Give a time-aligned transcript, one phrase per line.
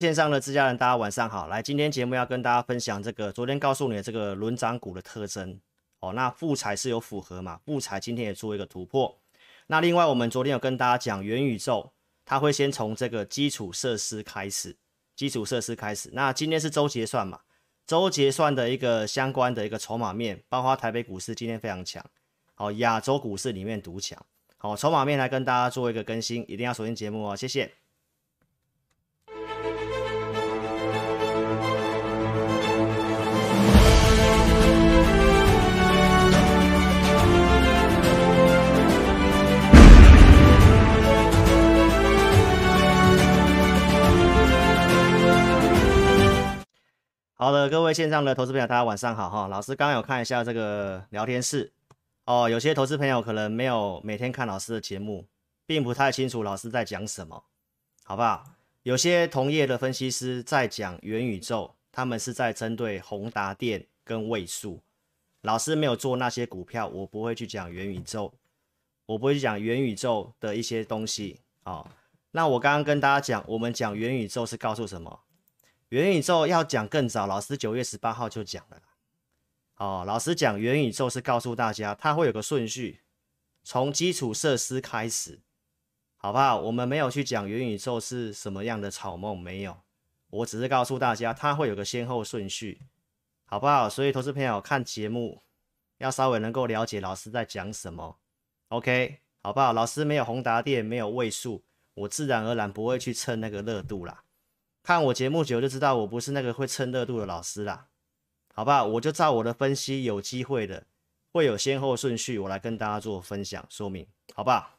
[0.00, 1.48] 线上的自家人，大家晚上好。
[1.48, 5.58] 来，今天节目要跟大家分享这个昨天告诉你的这个轮涨股的特征
[5.98, 6.12] 哦。
[6.12, 7.58] 那富采是有符合嘛？
[7.64, 9.18] 富采今天也做一个突破。
[9.66, 11.90] 那另外，我们昨天有跟大家讲元宇宙，
[12.24, 14.76] 它会先从这个基础设施开始，
[15.16, 16.10] 基础设施开始。
[16.12, 17.40] 那今天是周结算嘛？
[17.84, 22.04] 周结算的一个相关的一个筹码面，包括台北股市今天非常强，
[22.54, 24.16] 好，亚洲股市里面独强，
[24.58, 27.72] 好，筹码面来跟大家做一个更新，一定要锁定节目哦，谢谢。
[47.40, 49.46] 好的，各位线上的投资朋友，大家晚上好哈。
[49.46, 51.72] 老师刚刚有看一下这个聊天室
[52.24, 55.24] 哦，有些投资朋友可能没有每天看老师的节目，
[55.64, 57.44] 并不太清楚老师在讲什么，
[58.02, 58.44] 好不好？
[58.82, 64.82] 有些同业的分析师在讲元宇宙，他们是在针对宏达电跟位数。
[65.42, 68.34] 老师没有做那些股票，我不会去讲元宇宙，
[69.06, 71.86] 我不会去讲元宇宙的一些东西、哦。
[72.32, 75.20] 那我刚刚跟大家讲，我们讲元宇宙是告诉什么？
[75.88, 78.82] 元宇宙要讲更早，老师九月十八号就讲了。
[79.76, 83.00] 哦，老师讲元宇宙是告诉大家，它会有个顺序，
[83.62, 85.40] 从基础设施开始，
[86.18, 86.60] 好不好？
[86.60, 89.78] 我们没有去讲元宇宙是什么样的草梦，没有，
[90.28, 92.82] 我只是告诉大家，它会有个先后顺序，
[93.46, 93.88] 好不好？
[93.88, 95.42] 所以，投资朋友看节目
[95.96, 98.18] 要稍微能够了解老师在讲什么
[98.68, 99.72] ，OK，好不好？
[99.72, 104.24] 老师没有宏达电，没有位数，我自然而然不会去蹭那个热度啦。
[104.88, 107.88] 看我节目久就知道我不是那个会蹭热度的老师啦，
[108.54, 108.82] 好吧？
[108.82, 110.86] 我就照我的分析，有机会的
[111.30, 114.78] 会有先后顺序，我来跟大家做分享说明，好不好？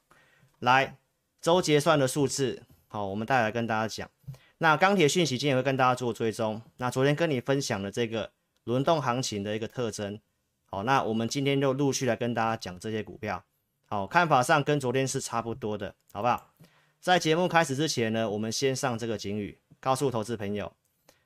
[0.62, 0.98] 来，
[1.40, 4.10] 周结算的数字，好，我们带来跟大家讲。
[4.58, 6.60] 那钢铁讯息今天也会跟大家做追踪。
[6.78, 8.32] 那昨天跟你分享的这个
[8.64, 10.20] 轮动行情的一个特征，
[10.72, 13.44] 好，那我们今天就陆续来跟大家讲这些股票，
[13.86, 16.52] 好，看法上跟昨天是差不多的，好不好？
[17.00, 19.60] 在节目开始之前呢，我们先上这个警语。
[19.80, 20.74] 告诉投资朋友，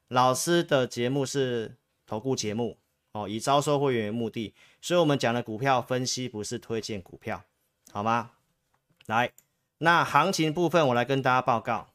[0.07, 2.77] 老师的节目是投顾节目
[3.13, 7.43] 哦，以招收会员为目的，所以我们讲的股票分析不是推荐股票，
[7.91, 8.31] 好吗？
[9.07, 9.31] 来，
[9.79, 11.89] 那行情部分我来跟大家报告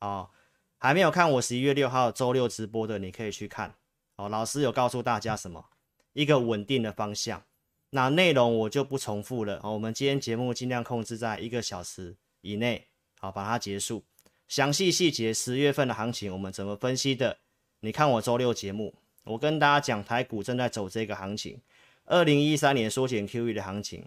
[0.00, 0.30] 哦。
[0.78, 3.74] 还没有看我十一月六号周六直播的，你可以去看
[4.16, 4.28] 哦。
[4.28, 5.64] 老师有告诉大家什么？
[6.12, 7.42] 一个稳定的方向。
[7.90, 9.72] 那内容我就不重复了哦。
[9.72, 14.04] 我们今天节目尽量控制在一个小时以内，好，把它结束。
[14.48, 17.38] 详细细节，十月份的行情我们怎么分析的？
[17.80, 21.60] 你看我周六节目，我跟大家讲台股正在走这个行情，
[22.04, 24.06] 二零一三年缩减 QE 的行情，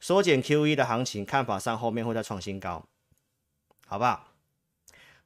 [0.00, 2.86] 缩减 QE 的行情看法上后面会再创新高，
[3.86, 4.32] 好不好？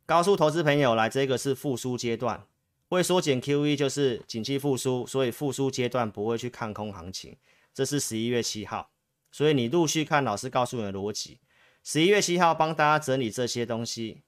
[0.04, 2.44] 告诉投资朋友来，这个是复苏阶段，
[2.88, 7.36] 会缩减 QE 就是景气复苏，所以复苏阶段不会去看空行情，
[7.72, 8.90] 这是十一月七号，
[9.32, 11.40] 所以你陆续看老师告诉你的逻辑，
[11.82, 14.22] 十一月七号帮大家整理这些东西。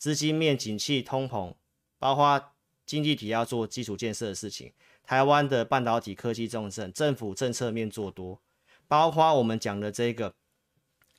[0.00, 1.54] 资金面景气通膨，
[1.98, 2.54] 包括
[2.86, 4.72] 经济体要做基础建设的事情，
[5.04, 8.40] 台湾的半导体科技重镇，政府政策面做多，
[8.88, 10.34] 包括我们讲的这个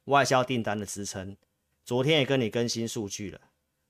[0.06, 1.38] 外销订单的支撑，
[1.86, 3.40] 昨天也跟你更新数据了，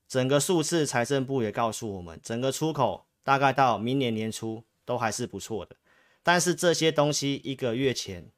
[0.10, 5.78] 整个数字财政部也告诉我们，整个出口大概到明年年初都还是不错的，
[6.22, 8.30] 但是这些东西一个月前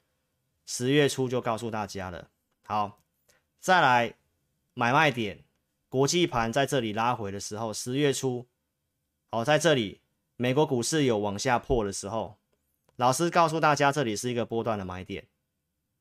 [0.64, 2.30] 十月初就告诉大家了，
[2.62, 3.02] 好，
[3.58, 4.14] 再来
[4.72, 5.43] 买卖点。
[5.94, 8.48] 国际盘在这里拉回的时候，十月初，
[9.30, 10.00] 哦，在这里，
[10.34, 12.36] 美国股市有往下破的时候，
[12.96, 15.28] 老师告诉大家，这里是一个波段的买点。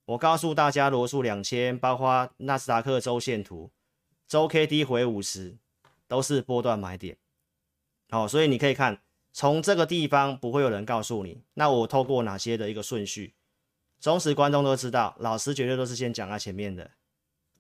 [0.06, 3.70] 我告诉大家，罗素两千，包括纳斯达克周线图，
[4.28, 5.58] 周 K D 回五十，
[6.08, 7.16] 都是波段买点。
[8.10, 9.00] 好，所以你可以看，
[9.32, 13.36] 从这个地方不会有人告诉你，那我透过哪些的一个顺序，
[14.00, 16.90] 忠实观众都知道，老师绝对都是先讲在前面的。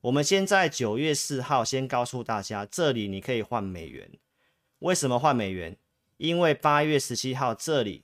[0.03, 4.11] 我们先在九月四号先告诉大家，这里你可以换美元。
[4.79, 5.77] 为什么换美元？
[6.17, 8.03] 因为八月十七号这里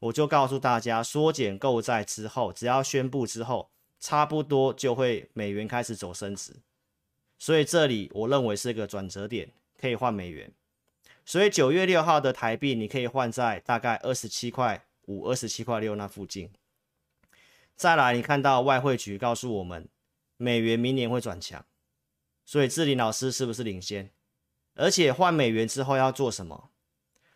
[0.00, 3.70] 我就告诉大家，缩减购债之后，只要宣布之后，
[4.00, 6.56] 差不多就会美元开始走升值。
[7.38, 10.50] 所以这里我认为是个转折点，可以换美元。
[11.24, 16.50] 所以九月六号的台币你可以换在大概二十七块五、二十七块六那附近。
[17.76, 19.88] 再来，你看到外汇局告诉我们。
[20.36, 21.64] 美元明年会转强，
[22.44, 24.10] 所以志林老师是不是领先？
[24.74, 26.70] 而且换美元之后要做什么？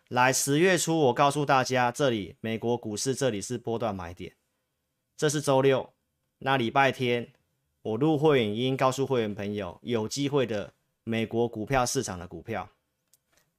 [0.07, 4.35] 来，十月初我告诉大家，这里美国股市这里是波段买点，
[5.17, 5.93] 这是周六。
[6.39, 7.33] 那礼拜天
[7.81, 10.73] 我录会影音告诉会员朋友，有机会的
[11.03, 12.69] 美国股票市场的股票，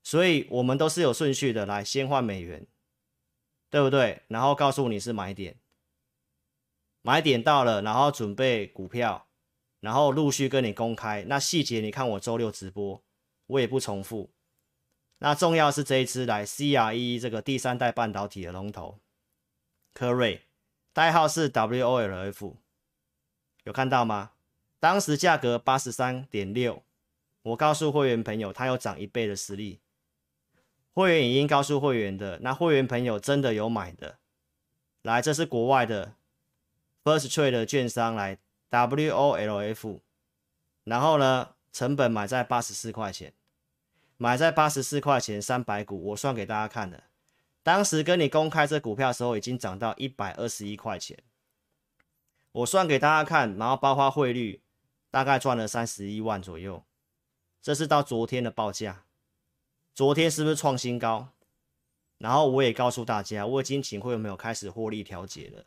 [0.03, 2.67] 所以我们都是有顺序的，来先换美元，
[3.71, 4.23] 对不对？
[4.29, 5.57] 然后告诉你是买点，
[7.01, 9.27] 买点到了，然后准备股票，
[9.83, 11.25] 然后陆续跟你公开。
[11.27, 13.03] 那细节你看我周六直播，
[13.49, 14.31] 我也不重复。
[15.19, 19.01] 那重要是这一支来 CRE 这个第三代半导体的龙头，
[19.93, 20.43] 科瑞，
[20.93, 22.55] 代号是 WOLF，
[23.65, 24.31] 有看到吗？
[24.79, 26.83] 当时价格八十三点六，
[27.43, 29.81] 我告诉会员朋友，它有涨一倍的实力。
[30.93, 34.19] 会员已经告诉会员的，那会员朋友真的有买的，
[35.03, 36.15] 来，这是国外的
[37.03, 38.39] First Trade 的券商来
[38.73, 40.01] WOLF，
[40.85, 43.35] 然后呢，成本买在八十四块钱，
[44.17, 47.05] 买在八十四块钱三百股，我算给大家看的，
[47.63, 51.19] 当时跟你公开这股票的时候，已经涨到一百二十一块钱，
[52.53, 54.63] 我算给大家看，然后包括汇率，
[55.11, 56.83] 大概赚了三十一万左右，
[57.61, 59.05] 这是到昨天的报价。
[59.95, 61.29] 昨天是不是创新高？
[62.17, 65.67] 然后我也告诉大家，我已经请会有没有开始获利调节了。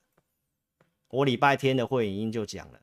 [1.10, 2.82] 我礼拜天的会议就讲了，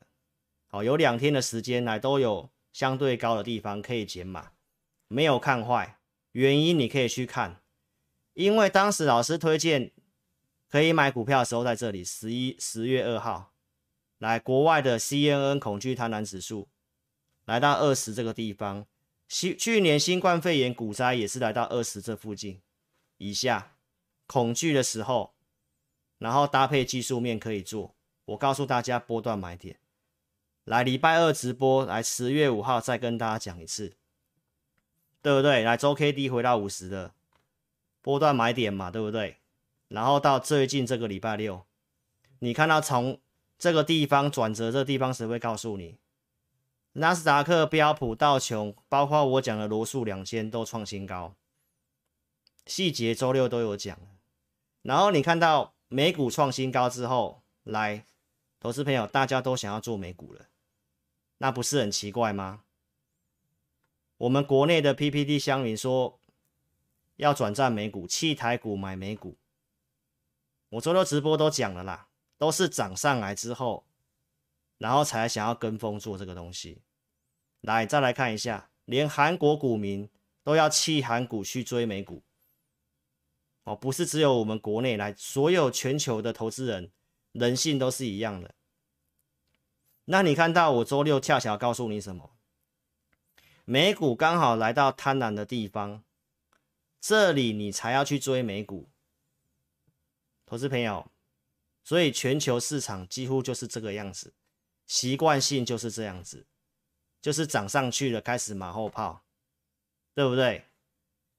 [0.75, 4.53] 好，有两天的时间来都有相对高的地方可以减码，
[5.07, 5.99] 没有看坏。
[6.31, 7.61] 原因你可以去看，
[8.33, 9.93] 因为当时老师推荐
[10.71, 13.53] 可以买股票的时候在这里，十一十月二号，
[14.17, 16.67] 来国外的 CNN 恐惧贪婪指数
[17.45, 18.87] 来到二十这个地方。
[19.29, 22.63] 去年新冠肺炎股灾也是来到二十这附近
[23.19, 23.77] 以下，
[24.27, 25.35] 恐惧的时候，
[26.17, 27.95] 然后搭配技术面可以做。
[28.25, 29.79] 我告诉大家波段买点，
[30.65, 33.97] 来礼拜二直播，来十月五号再跟大家讲一次，
[35.21, 35.65] 对不对？
[35.65, 37.13] 来周 K D 回到五十的
[38.01, 39.39] 波段买点嘛，对不对？
[39.89, 41.67] 然后到最近这个礼拜六，
[42.39, 43.21] 你看到从
[43.59, 45.99] 这个地方转折，这地方谁会告诉你？
[46.93, 51.35] 纳斯达克、标普、道琼，包括我讲的罗素两千都创新高，
[52.67, 53.99] 细节周六都有讲。
[54.83, 58.07] 然后你看到美股创新高之后，来，
[58.61, 60.47] 投资朋友大家都想要做美股了，
[61.43, 62.63] 那不是很奇怪吗？
[64.17, 66.21] 我们国内的 PPT 乡民说
[67.17, 69.37] 要转战美股，弃台股买美股，
[70.69, 72.07] 我周六直播都讲了啦，
[72.39, 73.85] 都是涨上来之后。
[74.79, 76.81] 然后才想要跟风做这个东西，
[77.61, 80.09] 来再来看一下，连韩国股民
[80.45, 82.23] 都要弃韩股去追美股，
[83.65, 86.93] 哦，不是只有我们国内来，所有全球的投资人
[87.33, 88.55] 人性都是一样的。
[90.13, 92.37] 那你看到我周六恰巧告诉你什么？
[93.65, 96.05] 美股刚好来到贪婪的地方，
[97.01, 98.91] 这里你才要去追美股，
[100.45, 101.11] 投资朋友，
[101.83, 104.35] 所以全球市场几乎就是这个样子。
[104.87, 106.45] 习惯性就是这样子，
[107.23, 109.25] 就是涨上去了，开始马后炮，
[110.15, 110.67] 对不对？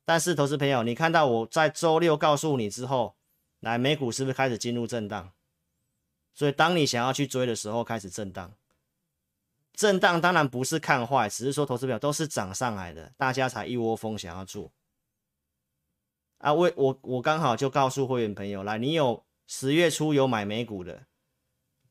[0.03, 3.15] 但是投资朋友，你看到我在周六告诉你之后，
[3.59, 5.31] 来美股是不是开始进入震荡？
[6.33, 8.51] 所以当你想要去追的时候，开始震荡。
[9.73, 14.71] 震荡当然不是看坏，只是说投资朋友都是涨上来的，大家才一窝蜂想要做。
[16.37, 21.07] 啊，我我我刚好就告诉会员朋友，来，你有十月初有买美股的，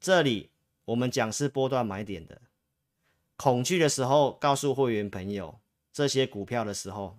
[0.00, 0.50] 这里。
[0.84, 2.42] 我们讲是波段买点的，
[3.36, 5.60] 恐惧的时候告诉会员朋友
[5.92, 7.16] 这些股票的时候，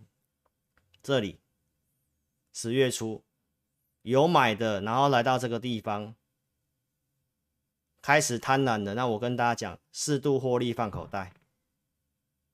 [1.01, 1.39] 这里
[2.51, 3.24] 十月初
[4.01, 6.13] 有买的，然后来到这个地方
[8.03, 11.31] 开始贪婪的，那我跟大家讲，适度获利放口袋，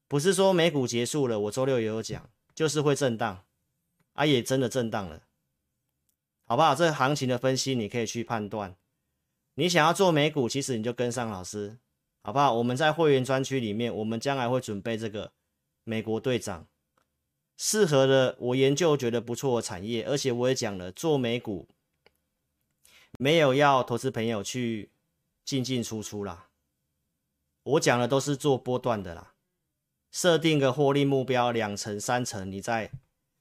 [0.07, 3.43] 不是说美股结束了，我周六也有讲，就是会震荡，
[4.13, 5.23] 啊也真的震荡了，
[6.45, 6.75] 好不好？
[6.75, 8.75] 这行情的分析你可以去判断。
[9.55, 11.79] 你想要做美股，其实你就跟上老师，
[12.21, 12.53] 好不好？
[12.53, 15.33] 我们在会员专区里面，我们将来会准备这个
[15.83, 16.67] 美国队长
[17.57, 21.67] 适合的，我研究觉得不错的产业，而且我也讲了，做美股
[23.17, 24.91] 没有要投资朋友去
[25.49, 26.49] 进进出出啦，
[27.63, 29.33] 我讲的都是做波段的啦，
[30.11, 32.91] 设定个获利目标两成三成，你在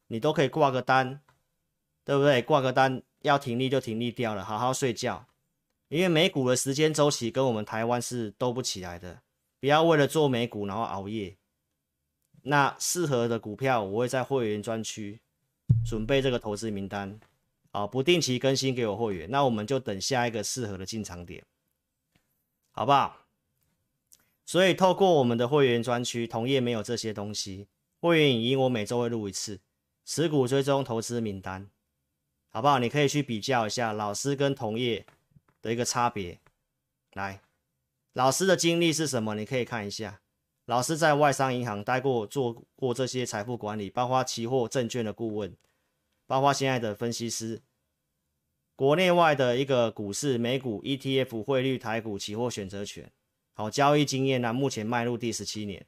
[0.07, 1.21] 你都可以挂个单，
[2.07, 2.41] 对不对？
[2.41, 5.27] 挂个单要停利就停利掉了，好好睡觉。
[5.89, 9.21] 因为美股的时间周期跟我们台湾是兜不起来的，
[9.61, 11.37] 不要为了做美股然后熬夜。
[12.45, 15.21] 那适合的股票我会在会员专区
[15.87, 17.21] 准备这个投资名单，
[17.73, 19.31] 啊，不定期更新给我会员。
[19.31, 21.45] 那我们就等下一个适合的进场点，
[22.79, 23.27] 好不好？
[24.47, 27.67] 所以透过我们的会员专区，同业没有这些东西。
[27.99, 29.61] 会员影音我每周会录一次，
[30.05, 31.69] 持股追踪投资名单，
[32.51, 32.79] 好不好？
[32.79, 35.05] 你可以去比较一下老师跟同业。
[35.61, 36.39] 的一个差别，
[37.15, 37.41] 来，
[38.13, 39.35] 老师的经历是什么？
[39.35, 40.21] 你可以看一下，
[40.67, 45.57] 老师在外商银行待过，做过这些财富管理，包括期货、证券的顾问，
[46.29, 47.61] 包括现在的分析师，
[48.79, 53.11] 国内外的一个股市、美股、ETF、汇率、台股、期货、选择权，
[53.53, 55.85] 好交易经验呢，目前迈入第十七年。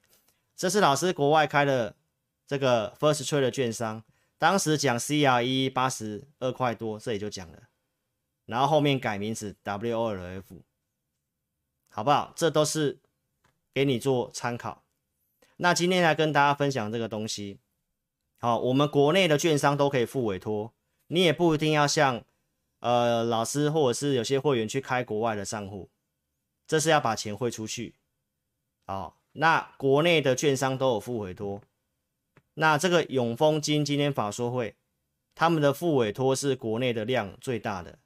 [0.56, 1.94] 这是老师国外开的
[2.48, 4.02] 这个 First Trade 的券商，
[4.38, 7.68] 当时讲 CRE 八十二块多，这里就讲了，
[8.46, 10.42] 然后后面改名字 WOLF，
[11.90, 12.32] 好不好？
[12.34, 12.98] 这都是。
[13.72, 14.82] 给你做参考。
[15.58, 17.60] 那今天来跟大家分享这个东西。
[18.40, 20.74] 好，我们国内的券商都可以付委托，
[21.06, 22.24] 你也不一定要像
[22.80, 25.88] 呃老师或者是有些会员去开国外的账户，
[26.66, 27.94] 这是要把钱汇出去。
[28.86, 31.62] 哦，那国内的券商都有付委托。
[32.54, 34.76] 那这个永丰金今天法说会，
[35.34, 38.00] 他们的付委托是国内的量最大的。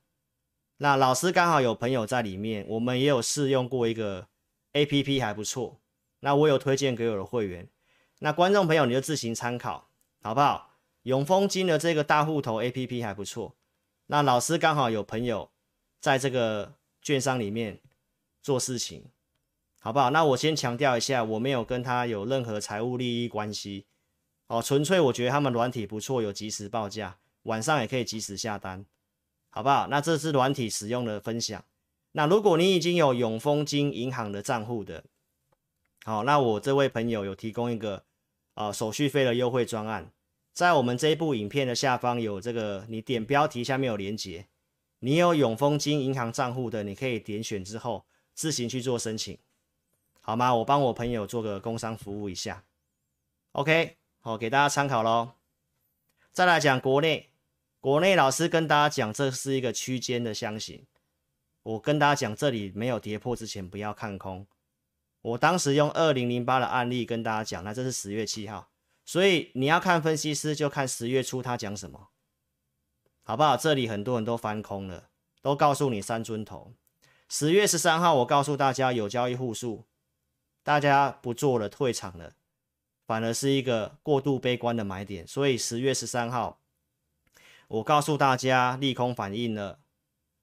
[0.76, 4.28] 那老师刚好有朋友在里面，我们也有试用过一个。
[4.76, 5.81] A P P 还不错，
[6.19, 7.69] 那我有推荐给我的会员，
[8.19, 9.88] 那观众朋友你就自行参考，
[10.21, 10.73] 好不好？
[11.02, 13.54] 永丰金的这个大户头 A P P 还不错，
[14.07, 15.51] 那老师刚好有朋友
[16.01, 17.81] 在这个券商里面
[18.43, 19.05] 做事情，
[19.81, 20.11] 好不好？
[20.11, 23.87] 那我先强调一下，我没有跟他有任何财务利益关系，
[24.47, 28.85] 哦，纯粹我觉得他们软体不错，有即时报价，晚上也可以即时下单，
[29.49, 29.87] 好不好？
[29.89, 31.65] 那这是软体使用的分享。
[32.13, 35.03] 那如果你已经有永丰金银行的账户的，
[36.05, 38.05] 好，那我这位朋友有提供一个
[38.55, 40.13] 啊、呃、手续费的优惠专案，
[40.55, 44.47] 在我们这一部影片的下方有这个，你点标题下面有连结，
[45.01, 49.37] 你有永丰金银行账户的，你可以点选之后自行去做申请，
[50.21, 50.55] 好吗？
[50.55, 52.63] 我帮我朋友做个工商服务一下
[53.51, 55.33] ，OK，好，给大家参考喽。
[56.33, 57.31] 再来讲国内，
[57.81, 60.87] 国内老师跟大家讲，这是一个区间的箱型。
[61.65, 64.47] 我跟大家讲，这里没有跌破之前不要看空。
[65.23, 68.69] 我当时用二零零八的案例跟大家讲，那这是十月七号，
[69.05, 72.09] 所以你要看分析师就看十月初他讲什么，
[73.23, 73.57] 好不好？
[73.57, 75.11] 这里很多人都翻空了，
[75.43, 76.73] 都告诉你三尊头。
[77.29, 79.85] 十月十三号我告诉大家有交易户数，
[80.63, 82.35] 大家不做了，退场了，
[83.07, 85.27] 反而是一个过度悲观的买点。
[85.27, 86.61] 所以十月十三号
[87.69, 89.81] 我告诉大家利空反应了。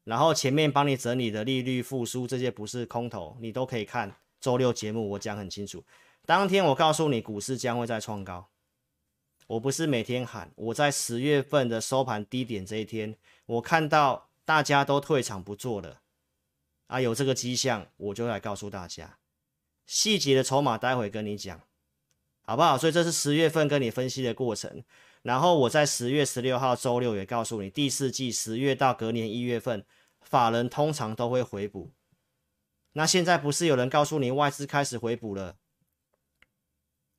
[0.03, 5.83] 然后前面帮你整理的利率复苏，这些不是空头，你都可以看周六节目，我讲很清楚。
[6.25, 8.49] 当天我告诉你股市将会再创高，
[9.51, 16.01] 我不是每天喊，我在十月份的收盘低点这一天，我看到大家都退场不做了，
[16.87, 19.17] 啊，有这个迹象，我就来告诉大家，
[19.85, 21.61] 细节的筹码待会跟你讲，
[22.43, 22.77] 好不好？
[22.77, 24.85] 所以这是十月份跟你分析的过程。
[25.23, 29.85] 然后我在十月十六号周六也告诉你，第四季十月到隔年一月份，
[30.21, 31.91] 法人通常都会回补。
[32.93, 35.57] 那现在不是有人告诉你外资开始回补了？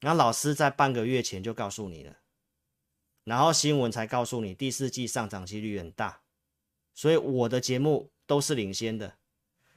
[0.00, 2.16] 那老师在半个月前就告诉你了，
[3.24, 6.22] 然后新闻才告诉你第四季上涨几率很大，
[6.94, 9.14] 所以我的节目都是领先的。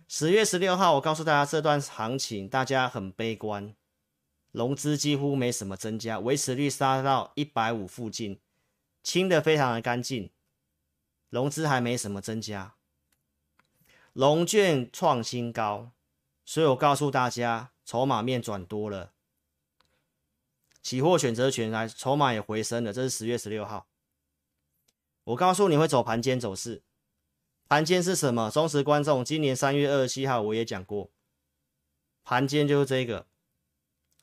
[0.07, 3.75] 十月十六号我告诉大家，这段行情大家很悲观。
[4.51, 8.39] 融资几乎没什么增加，维持率杀到一百五附近，
[9.03, 10.29] 清得非常的干净，
[11.29, 12.75] 融资还没什么增加，
[14.13, 15.91] 龙券创新高，
[16.45, 19.11] 所以我告诉大家，筹码面转多了，
[20.85, 23.87] 期货选择权来筹码也回升了，这是十月十六号，
[25.23, 26.83] 我告诉你会走盘间走势，
[27.67, 28.51] 盘间是什么？
[28.51, 31.09] 忠实观众，今年三月二十七号我也讲过，
[32.23, 33.25] 盘间就是这个。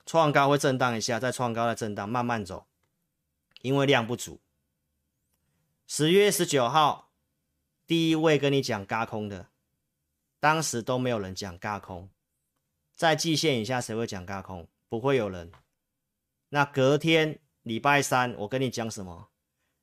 [0.06, 2.68] 创高会震荡一下，再创高再震荡，慢慢走，
[3.62, 4.40] 因为量不足。
[5.88, 7.10] 十月十九号，
[7.88, 9.48] 第一位跟你讲轧空的，
[10.38, 12.08] 当时都没有人讲轧空，
[12.94, 14.68] 在季线以下谁会讲轧空？
[14.88, 15.50] 不会有人。
[16.54, 19.30] 那隔天礼拜三，我跟你讲什么？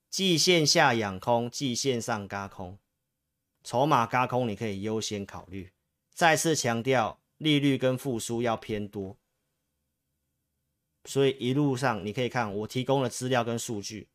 [0.07, 2.77] 季线下养空，季线上轧空，
[3.63, 5.71] 筹码轧空你可以优先考虑。
[6.13, 9.17] 再次强调，利率跟复苏要偏多。
[11.05, 14.07] 所以一路上你可以看我提供的资料跟数据，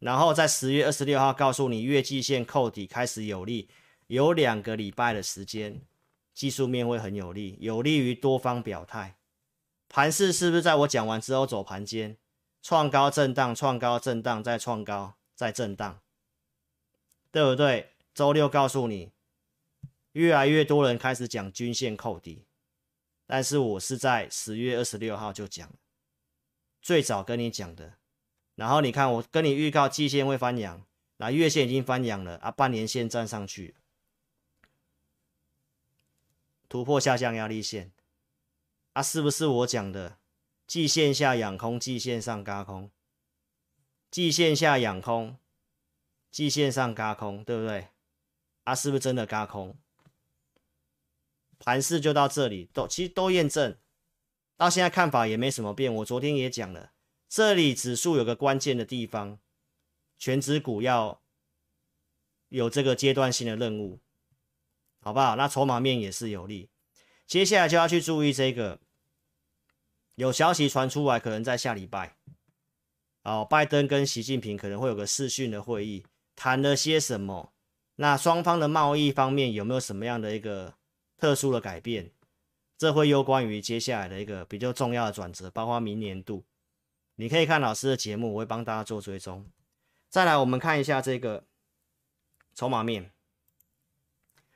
[0.00, 3.68] 然后在十月二十六号告诉你月季线扣底开始有利，
[4.08, 5.80] 有两个礼拜的时间，
[6.32, 9.14] 技术面会很有利，有利于多方表态。
[9.94, 12.16] 盘势是不是在我讲完之后走盘间，
[12.60, 16.00] 创高震荡，创高震荡，再创高再震荡，
[17.30, 17.92] 对不对？
[18.12, 19.12] 周六告诉你，
[20.10, 22.44] 越来越多人开始讲均线扣底，
[23.24, 25.70] 但是我是在十月二十六号就讲。
[26.82, 27.94] 最早跟你讲的，
[28.56, 30.84] 然后你看我跟你预告季线会翻阳，
[31.18, 33.76] 那月线已经翻阳了啊，半年线站上去，
[36.68, 37.92] 突破下降压力线，
[38.94, 40.18] 啊，是不是我讲的
[40.66, 42.90] 季线下养空，季线上轧空，
[44.10, 45.36] 季线下养空，
[46.30, 47.88] 季线上轧空，对不对？
[48.62, 49.76] 啊，是不是真的轧空？
[51.58, 53.76] 盘势就到这里，都其实都验证，
[54.56, 55.92] 到现在看法也没什么变。
[55.92, 56.92] 我昨天也讲了，
[57.28, 59.38] 这里指数有个关键的地方，
[60.18, 61.20] 全指股要
[62.48, 63.98] 有这个阶段性的任务，
[65.00, 65.34] 好不好？
[65.34, 66.70] 那筹码面也是有利，
[67.26, 68.80] 接下来就要去注意这个，
[70.14, 72.16] 有消息传出来，可能在下礼拜，
[73.22, 76.04] 哦，拜登跟习近平可能会有个视讯的会议，
[76.34, 77.52] 谈了些什么？
[77.96, 80.74] 那双方的贸易方面有没有什么样的一个？
[81.16, 82.10] 特殊的改变，
[82.76, 86.44] 这会攸关于接下来的一个比较重要的转折，包括明年度。
[87.14, 89.46] 你可以看老师的节目，我会帮大家做追踪。
[90.10, 91.44] 再来，我们看一下这个
[92.52, 93.12] 筹码面。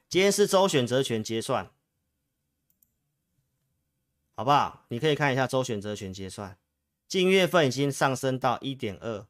[0.09, 1.71] 今天是周选择权结算，
[4.39, 4.85] 好不好？
[4.87, 6.57] 你可以看一下周选择权结算，
[7.09, 9.27] 近月份已经上升到一点二，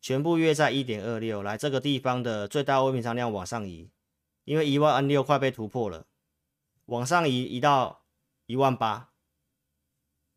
[0.00, 1.42] 全部约在一点二六。
[1.42, 3.90] 来，这个地方的最大未平仓量往上移，
[4.44, 6.06] 因为一万 N 六快被突破了。
[6.86, 8.04] 往上移，移到
[8.46, 9.10] 一万八，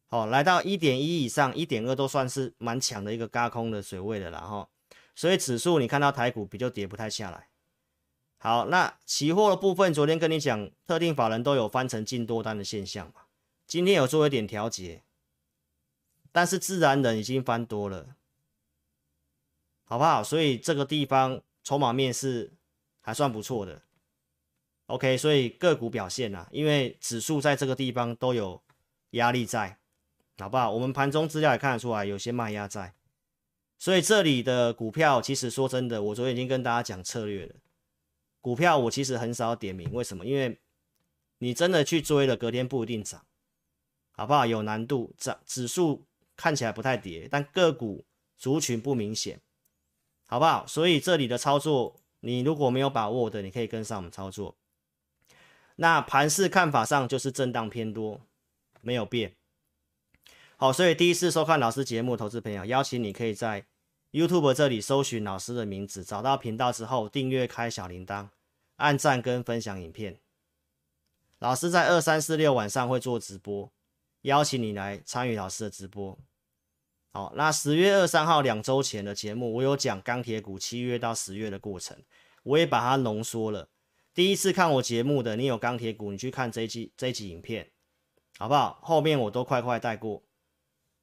[0.08, 4.68] 好，来到一点一以上，一点二都算是蛮强的一个轧空的水位的了哈。
[5.16, 7.48] 所以指数你看到台股比较跌不太下来。
[8.40, 13.22] 好，那期货的部分，昨天跟你讲，特定法人都有翻成净多单的现象嘛，
[13.70, 15.04] 今天有做一点调节，
[16.32, 18.16] 但是自然人已经翻多了，
[19.84, 20.24] 好不好？
[20.24, 22.52] 所以这个地方筹码面是
[23.00, 23.84] 还算不错的。
[24.88, 28.60] OK，所以个股表现啊，因为指数在这个地方都有
[29.12, 29.78] 压力在，
[30.40, 30.72] 好不好？
[30.72, 32.96] 我们盘中资料也看得出来，有些卖压在，
[33.78, 37.54] 所以这里的股票，其实说真的，我昨天已经跟大家讲策略了。
[38.42, 40.26] 股票我其实很少点名，为什么？
[40.26, 40.60] 因为
[41.38, 43.24] 你真的去追了，隔天不一定涨，
[44.20, 44.46] 好不好？
[44.46, 46.04] 有难度，涨指数
[46.36, 48.04] 看起来不太跌，但个股
[48.38, 49.40] 族群不明显，
[50.28, 50.68] 好不好？
[50.68, 54.58] 所以这里的操作，你如果没有把握的，你可以跟上我们操作。
[55.78, 58.20] 那盘势看法上就是震荡偏多，
[58.82, 59.38] 没有变。
[60.58, 63.65] 好，所以第一次收看老师节目，投资朋友邀请你可以在
[64.12, 68.28] YouTube 这里搜寻老师的名字，找到频道之后订阅开小铃铛，
[68.76, 70.20] 按赞跟分享影片。
[71.38, 73.72] 老师在二三四六晚上会做直播，
[74.21, 76.17] 邀请你来参与老师的直播。
[77.12, 81.97] 好，那十月二三号两周前的节目，我有讲钢铁股七月到十月的过程，
[82.43, 83.69] 我也把它浓缩了。
[84.13, 87.71] 第一次看我节目的，你有钢铁股，你去看这一集这一集影片，
[88.38, 88.79] 好不好？
[88.84, 90.23] 后面我都快快带过。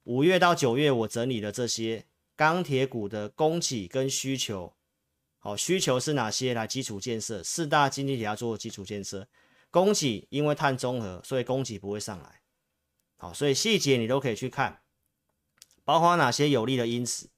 [0.04, 4.74] 五月到九月，我整理了这些钢铁股的供给跟需求。
[5.38, 6.54] 好，需求是哪些？
[6.54, 9.26] 来，基础建设，四大经济体要做基础建设。
[9.70, 12.40] 供给因为碳中和，所以供给不会上来。
[13.16, 14.82] 好，所以细节你都可以去看，
[15.84, 17.30] 包括哪些有利的因子。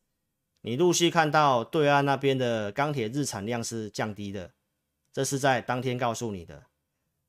[0.63, 4.53] 你陆续看到对岸那边的钢铁日产量是降低的。
[5.13, 6.67] 这是在当天告诉你的，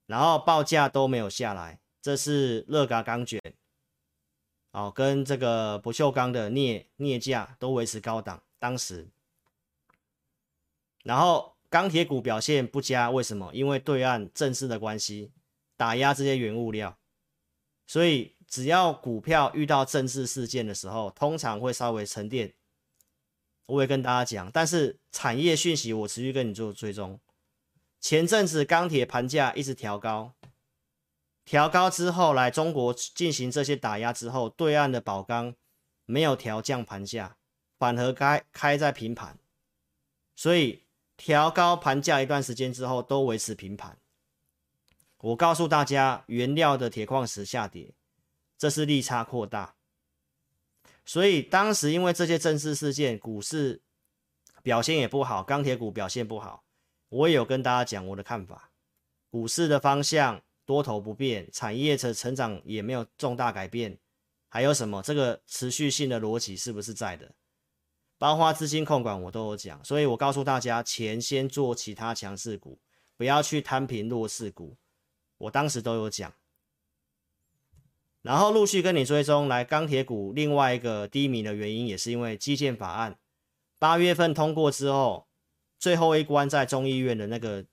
[0.06, 1.80] 然后报价都没有下来。
[2.02, 3.42] 这是乐嘎钢卷，
[4.72, 8.44] 哦，跟这个不锈钢的镍镍价都维持高档。
[8.60, 9.08] 当时，
[11.04, 13.52] 然后钢铁股表现不佳，为什么？
[13.54, 15.32] 因为对岸政治的关系，
[15.76, 16.98] 打压这些原物料，
[17.88, 22.56] 所以只要股票遇到政治事件的时候，通常会稍微沉淀。
[23.68, 27.20] 我也跟大家讲，但是产业讯息我持续跟你做追踪。
[28.02, 30.34] 前阵子钢铁盘价一直调高，
[31.46, 35.54] 调高之后来中国进行这些打压之后，对岸的宝钢
[36.06, 37.38] 没有调降盘价，
[37.78, 39.38] 反而开开在平盘，
[40.36, 40.86] 所以
[41.16, 44.00] 调高盘价一段时间之后都维持平盘。
[45.20, 47.94] 我告诉大家，原料的铁矿石下跌，
[48.60, 49.76] 这是利差扩大，
[51.06, 53.82] 所以当时因为这些政治事件，股市
[54.62, 56.66] 表现也不好，钢铁股表现不好。
[57.08, 58.72] 我也有跟大家讲我的看法，
[59.30, 63.98] 股市的方向多头不变，产业的成长也没有重大改变，
[64.50, 65.02] 还有什么？
[65.02, 67.34] 这个持续性的逻辑是不是在的？
[68.18, 72.78] 包括资金控管我都有讲，所以我告诉大家，钱先做其他强势股，
[73.16, 74.76] 不要去摊平弱势股。
[75.38, 76.34] 我当时都有讲，
[78.22, 83.18] 然后陆续跟你追踪来钢铁股，另外一个低迷的原因也是因为基建法案
[83.78, 85.28] 八月份通过之后。
[85.82, 87.66] 最后一关在众议院的那个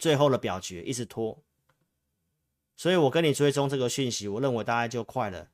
[0.00, 1.44] 最后的表决一直拖，
[2.76, 5.48] 所以我跟你追踪这个讯息，我认为大概就快了，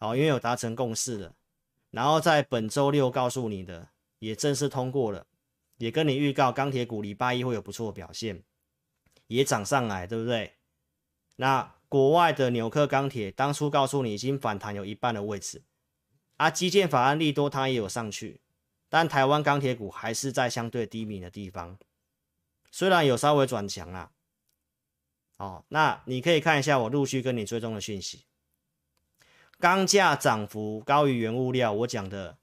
[0.00, 1.36] 好，因为有达成共识了，
[1.92, 5.28] 然后在本周六告诉你的也正式通过了，
[5.78, 8.42] 也跟你预告钢铁股礼拜一会有不错的表现，
[9.28, 10.54] 也涨上来，对不对？
[11.36, 15.62] 那国外的纽克钢铁当初告诉你已经反弹有一半的位置，
[16.38, 18.40] 啊，基建法案利多它也有上去，
[18.88, 21.78] 但台湾钢铁股还是在相对低迷的地方，
[22.70, 24.10] 虽然有稍微转强啦。
[25.36, 28.24] 哦，那你可以看一下我陆续跟你追踪的讯息，
[29.58, 32.38] 钢价涨幅高于原物料，我讲的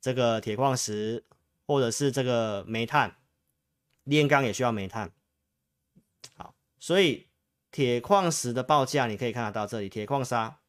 [0.00, 1.22] 这个铁矿石
[1.66, 3.18] 或者是这个煤炭，
[4.04, 5.12] 炼钢也需要煤炭。
[6.34, 7.26] 好，所以
[7.76, 10.60] 铁矿石的报价你可以看得到这里，铁矿砂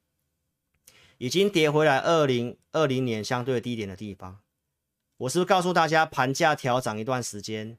[1.19, 4.41] 已经跌回来二零二零年相对低点的地方。
[5.15, 7.77] 我是不是告诉大家盘价调涨一段时间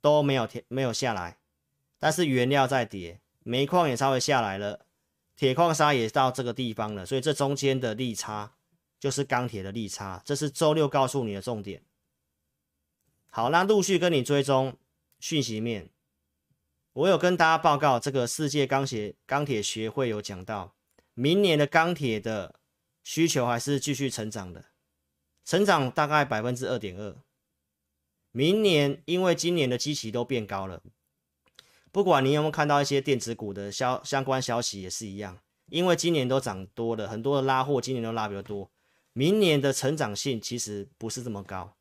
[0.00, 1.38] 都没有没有下来，
[2.00, 3.20] 但是原料在跌。
[3.44, 4.84] 煤矿也稍微下来了，
[5.36, 8.54] 铁矿砂也到这个地方了，所以这中间的利差
[8.98, 11.82] 就是钢铁的利差，这是周六告诉你的重点。
[13.30, 14.76] 好，那陆续跟你追踪
[15.20, 15.88] 讯息面，
[16.96, 20.74] 我有跟大家报告，这个世界钢协钢铁协会有讲到，
[21.12, 22.54] 明年的钢铁的
[23.04, 24.64] 需求还是继续成长的，
[25.44, 27.14] 成长大概百分之二点二。
[28.32, 30.82] 明年因为今年的基期都变高了。
[31.92, 38.70] 不管你有没有看到一些电子股的消相关消息也是一样，因为今年都涨多了，很多的拉货今年都拉比较多，
[39.12, 41.76] 明年的成长性其实不是这么高。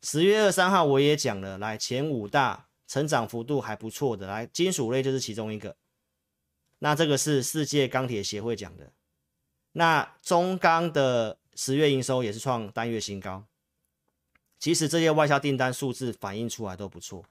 [0.00, 5.76] 十月二三号我也讲了，来前五大成长幅度还不错的，来金属类就是其中一个。
[6.78, 8.92] 那这个是世界钢铁协会讲的，
[9.72, 13.44] 那中钢的十月营收也是创单月新高。
[14.58, 17.24] 其实这些外销订单数字反映出来都不错。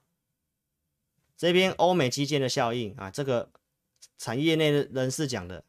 [1.36, 3.52] 这边欧美基建的效应啊，这个
[4.18, 5.64] 产业内人士讲的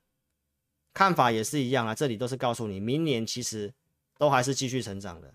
[0.93, 1.95] 看法也是一样啊。
[1.95, 3.73] 这里都是告诉你，明年其实
[4.17, 5.35] 都还是继续成长的，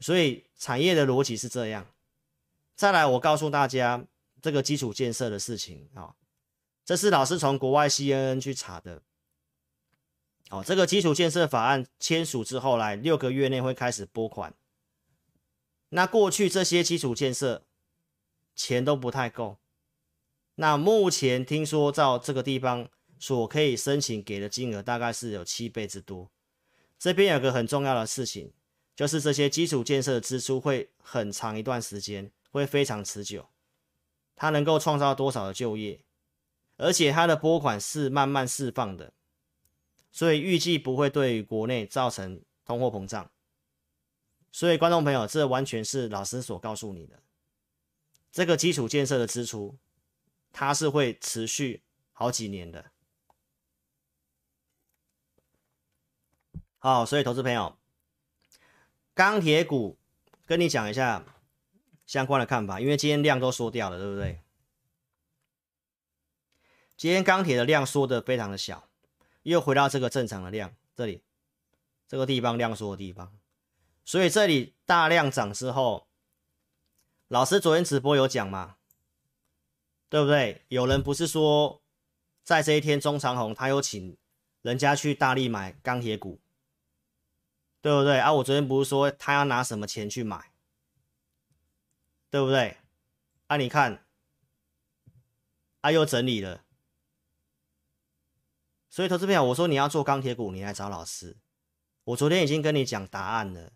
[0.00, 1.86] 所以产业的逻辑是这样。
[2.76, 4.06] 再来，我告诉大家
[4.40, 6.14] 这个基础建设的事情啊，
[6.84, 9.02] 这是老师从国外 CNN 去查的。
[10.50, 14.54] 哦，这个基础建设法案签署之后来六个月内会开始拨款。
[15.88, 17.64] 那过去这些基础建设。
[18.58, 19.58] 钱都不太够，
[20.54, 26.30] 那目前听说到这个地方所可以申请给的金额大概是有七倍之多。
[26.98, 28.54] 这边有个很重要的事情，
[28.94, 33.48] 就是这些基础建设的支出会很长一段时间，会非常持久。
[34.34, 36.04] 它能够创造多少的就业，
[36.76, 39.12] 而且它的拨款是慢慢释放的，
[40.10, 43.30] 所以预计不会对于国内造成通货膨胀。
[44.52, 47.22] 所以观众朋友，这完全是老师所告诉你的。
[48.32, 49.78] 这个基础建设的支出，
[50.52, 52.92] 它是会持续好几年的。
[56.78, 57.78] 好，所以投资朋友，
[59.14, 59.98] 钢铁股
[60.44, 61.24] 跟你讲一下
[62.06, 64.40] 相关的看法，因为今天量都缩掉了，对不对？
[66.96, 68.88] 今天钢铁的量缩的非常的小，
[69.42, 71.22] 又回到这个正常的量，这里
[72.08, 73.36] 这个地方量缩的地方，
[74.04, 76.06] 所以这里大量涨之后。
[77.28, 78.76] 老师昨天直播有讲嘛，
[80.08, 80.62] 对不对？
[80.68, 81.82] 有人不是说
[82.44, 84.16] 在这一天中长红他有请
[84.62, 86.38] 人家去大力买钢铁股，
[87.80, 88.20] 对不对？
[88.20, 90.52] 啊，我昨天不是说他要拿什么钱去买，
[92.30, 92.76] 对不对？
[93.46, 94.04] 啊，你看，
[95.80, 96.64] 啊又整理了，
[98.90, 101.36] 所以投资朋友，我说你要做钢铁股，你来找老师。
[102.04, 103.72] 我昨天已经跟你讲答案了，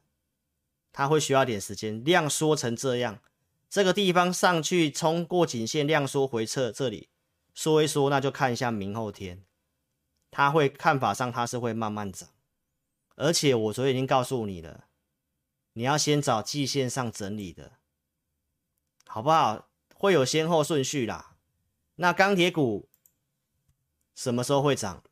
[0.92, 3.20] 他会需要点时间，量缩成这样。
[3.68, 7.08] 这个地方上去冲过颈线，量缩回撤，这里
[7.54, 9.44] 说一说，那就看一下明后天，
[10.30, 12.28] 他会看法上他是会慢慢涨，
[13.14, 14.88] 而且我昨天已经告诉你了，
[15.74, 17.78] 你要先找季线上整理的，
[19.12, 19.68] 好不好？
[19.96, 21.34] 会有先后顺序啦。
[21.96, 22.88] 那钢铁股
[24.14, 25.02] 什么时候会涨？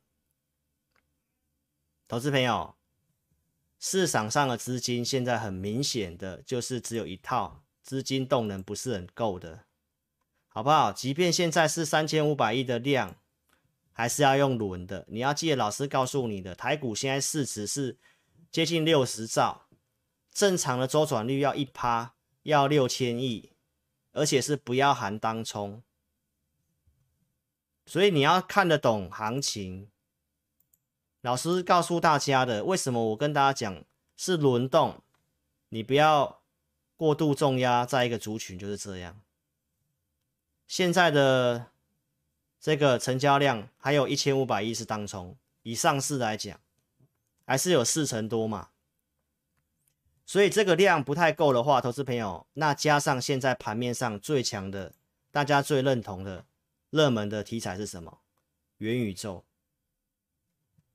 [2.07, 2.75] 投资朋友，
[3.77, 7.61] 市场上的资金现在很明显的就是只有一套。
[7.83, 9.65] 资金动能不是很够的，
[10.47, 10.93] 好不好？
[10.93, 13.17] 即便现在是三千五百亿的量，
[13.91, 15.05] 还是要用轮的。
[15.09, 17.97] 你要记得老师告诉你的，台股现在市值是
[18.49, 19.65] 接近六十兆，
[20.31, 23.51] 正常的周转率要一趴，要六千亿，
[24.19, 25.81] 而且是不要含当冲，
[27.85, 29.89] 所以你要看得懂行情。
[31.21, 33.83] 老师告诉大家的，为什么我跟大家讲
[34.15, 35.01] 是轮动，
[35.69, 36.37] 你不要。
[36.99, 39.21] 过度重压在一个族群就是这样。
[40.67, 41.67] 现在的
[42.59, 46.59] 这个成交量还有一千五百亿是当冲，以上市来讲，
[47.45, 48.71] 还是有四成多嘛。
[50.29, 54.93] 所以这个量不太够的话，投资朋友，那加上现在盘面上最强的、
[55.31, 56.45] 大家最认同的
[56.91, 58.19] 热门的题材是什么？
[58.77, 59.43] 元宇宙。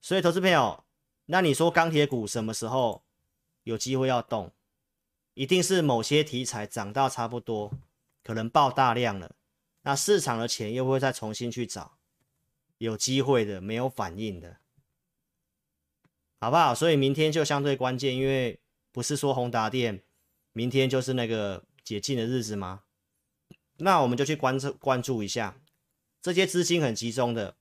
[0.01, 0.85] 所以，投资朋友，
[1.27, 3.03] 那你说钢铁股什么时候
[3.65, 4.53] 有机会要动？
[5.35, 7.73] 一定是某些题材涨到差不多，
[8.23, 9.35] 可能爆大量了，
[9.83, 11.97] 那市场的钱又会再重新去找
[12.79, 14.59] 有机会的、没有反应的，
[16.39, 16.73] 好不好？
[16.73, 18.61] 所以明天就相对关键，因为
[18.95, 20.05] 不是说宏达电
[20.53, 22.85] 明天就是那个解禁的日子吗？
[23.79, 25.61] 那我们就去关注关注一下
[26.23, 27.57] 这些资金很集中的。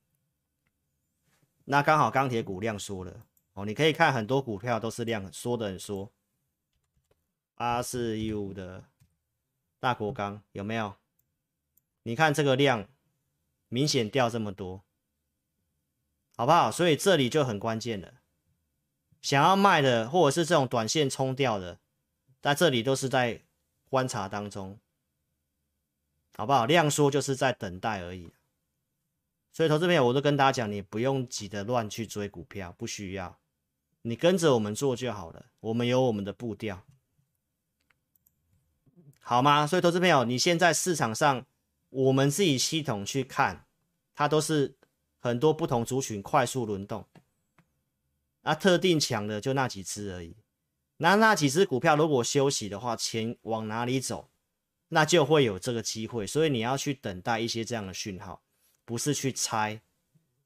[1.65, 6.11] 那刚好钢铁股量缩了哦，你可以看很多股票都是量缩的很缩，
[7.55, 8.83] 八四一五的
[9.79, 10.93] 大国钢有没有？
[12.03, 12.87] 你看这个量
[13.69, 14.83] 明显掉这么多，
[16.37, 16.71] 好不好？
[16.71, 18.21] 所以这里就很关键了，
[19.23, 21.79] 想要卖的或者是这种短线冲掉的，
[22.41, 23.41] 在这里都是在
[23.89, 24.77] 观察当中，
[26.35, 26.65] 好不好？
[26.65, 28.31] 量缩就是在等待而已。
[29.53, 33.39] 所以，投资朋友，我都跟大家讲，你不用急着乱去追股票，不需要，
[34.01, 35.45] 你跟着我们做就好了。
[35.61, 36.83] 我们有我们的步调，
[39.21, 39.65] 好吗？
[39.65, 41.45] 所以，投资朋友，你现在市场上，
[41.91, 43.65] 我们自己系统去看，
[44.15, 44.75] 它都是
[45.19, 47.07] 很多不同族群快速轮动，
[48.43, 50.37] 啊，特定强的就那几只而已。
[50.97, 54.29] 那那几只股票如果休息的话，钱往哪里走，
[54.89, 56.25] 那就会有这个机会。
[56.25, 58.41] 所以你要去等待一些这样的讯号。
[58.85, 59.81] 不是去猜，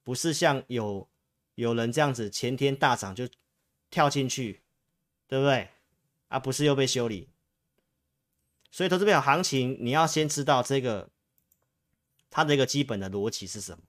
[0.04, 1.10] 不是像有
[1.56, 3.28] 有人这样子前天大涨就
[3.90, 4.62] 跳进去，
[5.28, 5.70] 对不对？
[6.28, 7.30] 啊，不是又被修理。
[8.70, 11.10] 所以投资表行情，你要先知道这个
[12.30, 13.80] 它的一个基本的逻辑是什么，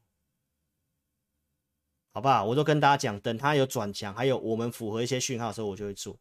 [2.19, 2.45] 好不好？
[2.45, 6.19] 我都跟大家讲，等它有转强，还有我们符合一些讯号的时候，我就会做。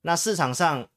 [0.00, 0.90] 那市场上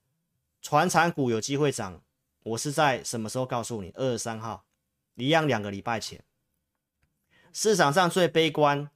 [0.63, 2.01] 传产股有机会涨，
[2.41, 3.91] 我是在什么时候告诉你？
[3.91, 4.65] 二十三号。
[5.13, 6.23] 一样，两个礼拜前，
[7.53, 8.89] 市场上最悲观，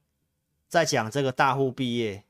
[0.68, 2.26] 在讲这个大户毕业，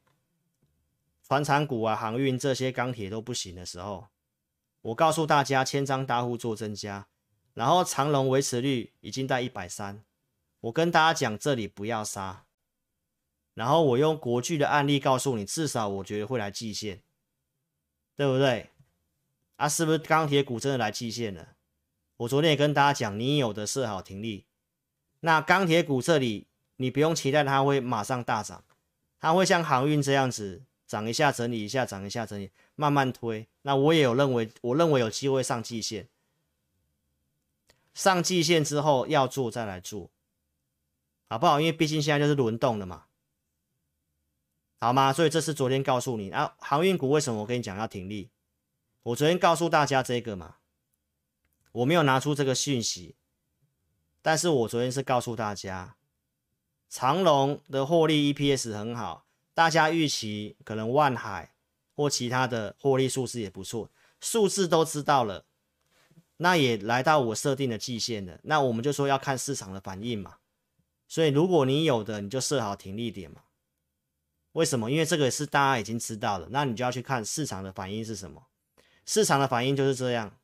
[1.25, 4.09] 传产股啊、航运这些钢铁都不行的时候，
[4.81, 7.07] 我告诉大家，千张大户做增加，
[7.53, 10.03] 然后长龙维持率已经在一百三，
[10.61, 12.45] 我跟大家讲这里不要杀，
[13.53, 17.01] 然后我用国巨的案例告诉你，至少我觉得会来季线，
[18.15, 18.69] 对不对？
[19.55, 21.55] 啊，是不是钢铁股真的来季线了？
[22.17, 24.45] 我昨天也跟大家讲，你有的设好停利。
[25.21, 28.63] 那钢铁股这里，你不用期待它会马上大涨，
[29.19, 33.47] 它会像航运这样子涨一下整理一下，涨一下整理，慢慢推。
[33.61, 36.09] 那我也有认为，我认为有机会上季线，
[37.93, 40.09] 上季线之后要做再来做，
[41.29, 41.61] 好不好？
[41.61, 43.05] 因为毕竟现在就是轮动了嘛，
[44.81, 45.13] 好吗？
[45.13, 48.31] 所以这是昨天告诉你啊，航运股为什么我跟你讲要停利？
[49.03, 50.55] 我昨天告诉大家这个嘛。
[51.71, 53.15] 我没有拿出这个讯息，
[54.23, 55.97] 但是我昨天是告诉大家，
[56.89, 61.53] 长龙的获利 EPS 很好，大家预期可能万海
[61.95, 65.45] 或其他的获利数字也不错，数字都知道了，
[66.37, 70.38] 那也来到我设定的季线了，那我们就说要看市场的反应嘛，
[71.09, 73.41] 所以如果你有的，你就设好停利点嘛。
[74.53, 74.89] 为什么？
[74.89, 78.47] 因为这个是大家已经知道了，那你就要去看市场的反应是什么，
[79.05, 80.37] 市场的反应就是这样。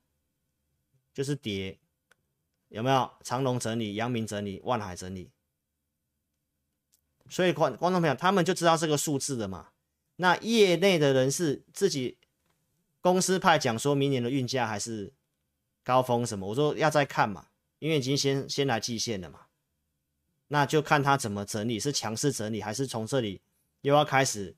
[1.13, 1.80] 就是跌，
[2.67, 5.32] 有没有长荣整理、阳明整理、万海整理？
[7.30, 9.69] 所以观观众朋友他们就知道这个数字的嘛。
[10.17, 12.17] 那业内的人士自己
[12.99, 15.13] 公司派讲说明年的运价还是
[15.86, 16.47] 高峰什么？
[16.47, 17.47] 我说要再看嘛，
[17.80, 19.45] 因为已经先先来季线了嘛。
[20.48, 23.42] 那就看他怎么整理，是强势整理还是从这里
[23.82, 24.56] 又要开始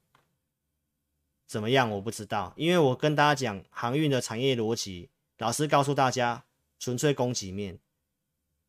[1.45, 1.89] 怎么样？
[1.91, 6.43] 我不知道，因为我跟大家讲航运的产业逻辑，老师告诉大家。
[6.79, 7.79] 纯粹供给面，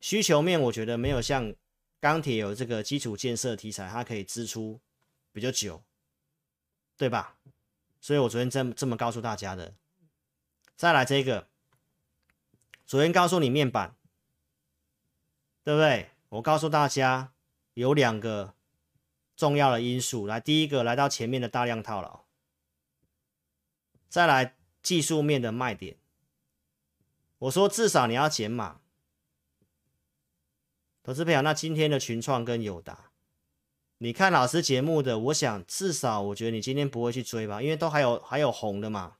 [0.01, 1.53] 需求面，我觉得没有像
[1.99, 4.79] 钢铁有这个基础建设题材，它可以支出
[5.31, 5.83] 比较久，
[6.97, 7.37] 对吧？
[8.01, 9.75] 所以我昨天这么这么告诉大家的。
[10.75, 11.47] 再来这个，
[12.87, 13.95] 昨天告诉你面板，
[15.63, 16.09] 对不对？
[16.29, 17.33] 我告诉大家
[17.73, 18.53] 有两个
[19.35, 22.25] 重要的因素，来，第一个来到前面的大量套牢，
[24.07, 25.97] 再来技术面的卖点。
[27.39, 28.81] 我说至少你要减码，
[31.01, 31.41] 投资朋友。
[31.41, 33.11] 那今天的群创跟友达，
[33.97, 39.15] 你看老师节目的，我想至少我觉得你今天不会去追吧，因为都还有还有红的嘛。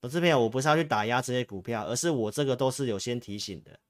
[0.00, 3.80] 投资朋友，我不是要去打压这些股票，而是我这个都是有先提醒的。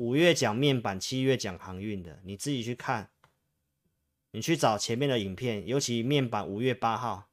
[0.00, 3.10] 五月讲面板，七月讲航运的，你自己去看，
[4.30, 7.28] 你去找前面的影片，尤其面板五月八号。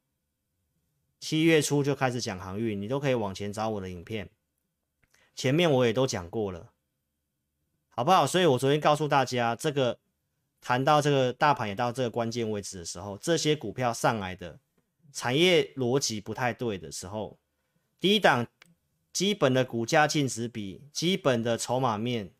[1.17, 4.29] 七月初就开始讲航运，你都可以往前找我的影片，
[5.33, 6.73] 前面我也都讲过了，
[7.87, 8.27] 好不好？
[8.27, 9.99] 所以我昨天告诉大家，这个
[10.59, 14.59] 谈到这个大盘也到这个关键位置的时候，这些股票上来的
[15.13, 17.39] 产业逻辑不太对的时候，
[17.97, 18.45] 第一档
[19.13, 22.33] 基本的股价净值比、基本的筹码面、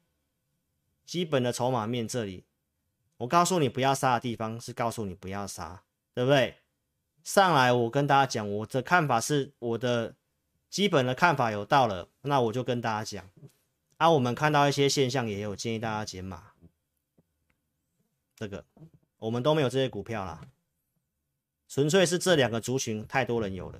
[1.08, 2.44] 基本的筹码面这里，
[3.16, 5.82] 我告诉你不要杀的地方是告诉你不要杀，
[6.14, 6.58] 对不对？
[7.24, 10.16] 上来我跟大家讲，我的看法是我的
[10.70, 13.30] 基本的看法有到了，那我就跟大家讲。
[13.96, 16.52] 啊，我们看到一些现象，也有建议大家减码。
[18.36, 18.66] 这个
[19.18, 20.46] 我们都没有这些股票啦，
[21.70, 23.80] 纯粹是这两个族群太多人有了，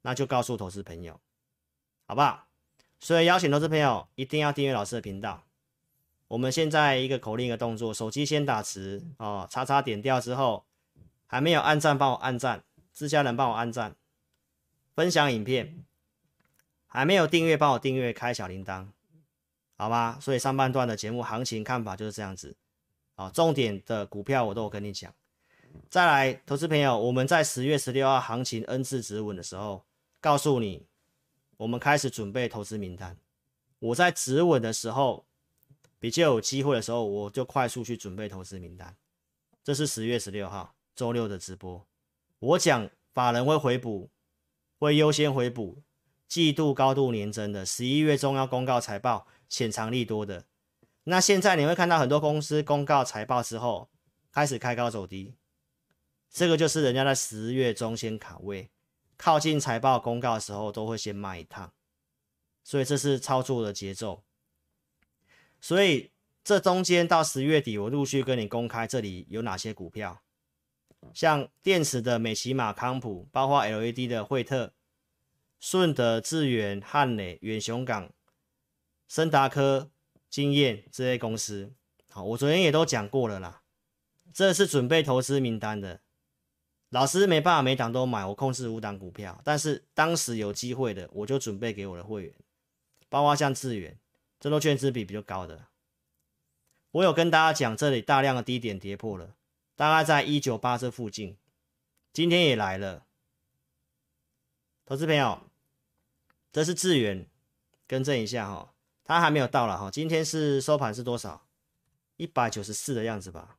[0.00, 1.20] 那就告诉投资朋友，
[2.06, 2.48] 好不好？
[2.98, 5.44] 所以邀请投资朋友一定要订阅老师的频道。
[6.32, 10.64] 我们现在一个口令一个动作，手机先打词哦，叉叉点掉之后，
[11.26, 13.94] 还没有按赞帮我按赞，自家人帮我按赞，
[14.94, 15.84] 分享影片。
[16.86, 18.86] 还没有订阅，帮我订阅，开小铃铛，
[19.76, 20.18] 好吧？
[20.22, 22.56] 所以上半段的节目行情看法就是这样子，
[23.14, 25.12] 啊，重点的股票我都有跟你讲。
[25.90, 29.84] 再来，投资朋友，我们在十月十六号行情 N 字止稳的时候，
[30.18, 30.86] 告诉你，
[31.58, 33.18] 我们开始准备投资名单。
[33.78, 35.26] 我在止稳的时候，
[36.02, 38.96] 比较有机会的时候，我就快速去准备投资名单。
[39.62, 41.86] 这是十月十六号周六的直播，
[42.40, 44.10] 我讲法人会回补，
[44.80, 45.80] 会优先回补。
[46.26, 50.46] 季度高度年增的，十一月中要公告财报，潜藏利多的。
[51.04, 53.88] 那现在你会看到很多公司公告财报之后，
[54.32, 55.36] 开始开高走低，
[56.28, 58.72] 这个就是人家在十月中先卡位，
[59.16, 61.72] 靠近财报公告的时候都会先卖一趟，
[62.64, 64.24] 所以这是操作的节奏。
[65.62, 66.12] 所以
[66.44, 70.22] 这中间到十月底，我陆续跟你公开这里有哪些股票，
[71.14, 74.74] 像电池的美琪玛、康普，包括 LED 的惠特。
[75.60, 78.10] 顺德、智原、汉磊、远雄港、
[79.06, 79.92] 森达科、
[80.28, 81.72] 经验这些公司，
[82.10, 83.62] 好，我昨天也都讲过了啦。
[84.34, 86.00] 这是准备投资名单的，
[86.88, 92.34] 老师没办法每档都买，我控制五档股票，但是当时有机会的，我就准备给我的会员，
[93.08, 93.96] 包括像智原，
[94.42, 95.68] 这都券资比比较高的。
[96.90, 99.36] 我有跟大家讲，这里大量的低点跌破了，
[99.76, 101.38] 大概在一九八这附近，
[102.12, 103.06] 今天也来了，
[104.84, 105.48] 投资朋友。
[106.50, 107.24] 这是智源，
[107.86, 108.74] 更正一下哈，
[109.04, 109.88] 它还没有到了哈。
[109.92, 111.46] 今天是收盘是多少？
[112.16, 113.58] 一百九十四的样子吧。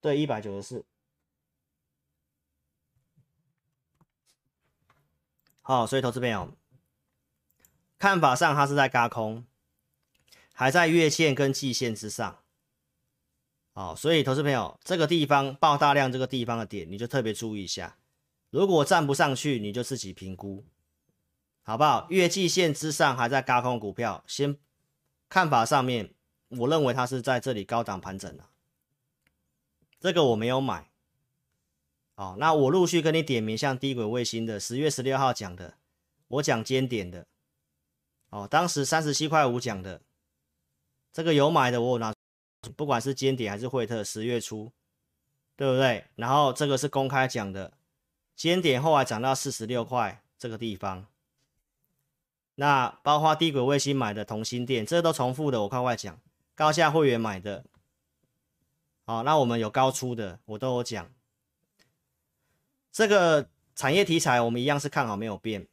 [0.00, 0.86] 对，一百九十四。
[5.70, 6.52] 哦，所以投资朋友，
[7.96, 9.46] 看法上它是在轧空，
[10.52, 12.40] 还在月线跟季线之上。
[13.74, 17.98] 哦，所以投资朋友，这个地方爆大量，这个地方的点，你就特别注意一下。
[18.50, 20.66] 如果站不上去，你就自己评估，
[21.62, 22.08] 好不好？
[22.10, 24.58] 月季线之上还在轧空股票，先
[25.28, 26.12] 看法上面，
[26.48, 28.50] 我认为它是在这里高档盘整了。
[30.00, 30.89] 这个我没有买。
[32.20, 35.78] 好，那我陆续跟你点名，像低轨卫星的，十月十六号讲的，
[36.28, 37.24] 我讲尖点的。
[38.28, 40.02] 哦，当时三十七块五讲的，
[41.14, 42.12] 这个有买的，我拿。
[42.76, 44.70] 不管是尖点还是惠特，十月初，
[45.56, 46.04] 对不对？
[46.16, 47.72] 然后这个是公开讲的，
[48.36, 51.06] 尖点后来涨到四十六块这个地方。
[52.56, 56.20] 那包括低轨卫星买的同心电，这、都重复的，我快快讲。
[56.54, 57.64] 高价会员买的，
[59.06, 61.10] 好，那我们有高出的，我都有讲。
[62.92, 65.68] 这个产业题材我们一样是看好，没有变。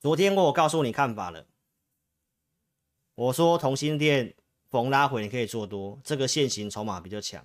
[0.00, 1.46] 昨天我告诉你看法了，
[3.14, 4.34] 我说同心电。
[4.70, 7.42] 逢拉回你可以做多，这个线型筹码比较强。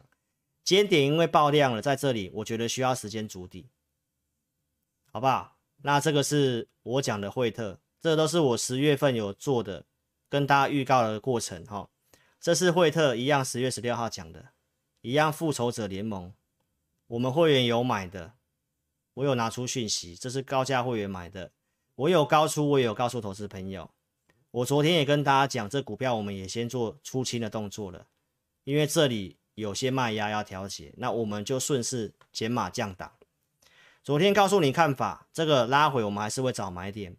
[0.62, 3.70] 尖点因为爆量了，在这里我觉得需要时间筑底，
[5.10, 5.56] 好不好？
[5.84, 9.86] 那这个是我讲的惠特，这、都是我十月份有做的，
[10.28, 11.90] 跟大家预告的过程哈。
[12.42, 14.50] 这是惠特一样，十月十六号讲的，
[15.00, 16.34] 一样复仇者联盟，
[17.08, 18.34] 我们会员有买的，
[19.16, 21.52] 我有拿出讯息，这是高价会员买的，
[21.96, 23.92] 我有高出，我也有告诉投资朋友。
[24.52, 28.08] 我昨天也跟大家讲，这股票我们也先做出清的动作了，
[28.64, 33.14] 因为这里有些卖压要调节，那我们就顺势减码降档。
[34.04, 37.16] 昨天告诉你看法，这个拉回我们还是会找买点。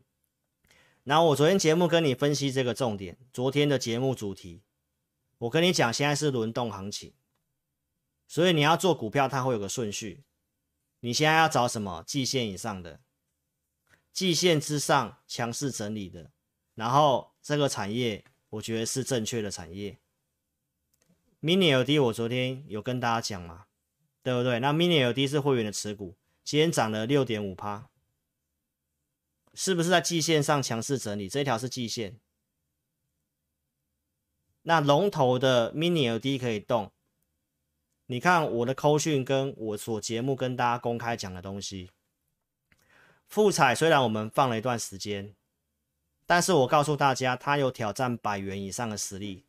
[1.02, 4.62] 然后我昨天节目跟你分析这个重点，昨天的节目主题，
[5.38, 7.12] 我跟你讲，现在是轮动行情，
[8.26, 10.22] 所以你要做股票，它会有个顺序。
[11.04, 12.02] 你现在要找什么？
[12.06, 12.98] 季线以上的，
[14.10, 16.30] 季线之上强势整理的。
[16.74, 19.98] 然后这个产业，我觉得是正确的产业。
[21.42, 23.66] Mini LD，我昨天有跟大家讲嘛，
[24.22, 24.58] 对不对？
[24.60, 27.90] 那 Mini LD 是会员的持股，今天涨了六点五趴。
[29.52, 31.28] 是不是在季线上强势整理？
[31.28, 32.18] 这一条是季线。
[34.62, 36.90] 那龙头的 mini LD 可以动。
[38.06, 41.90] 你看我的扣讯跟我所节目跟大家公开讲的东西，
[43.26, 45.34] 富采虽然我们放了一段时间，
[46.26, 49.44] 但是我告诉大家，它有挑战百元以上的实力。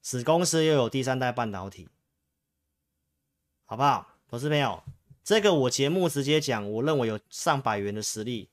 [0.00, 1.88] 子公司又有第三代半导体，
[3.66, 4.14] 好不好？
[4.28, 4.82] 投资朋友，
[5.22, 8.48] 这个我节目直接讲，我认为有上百元的实力，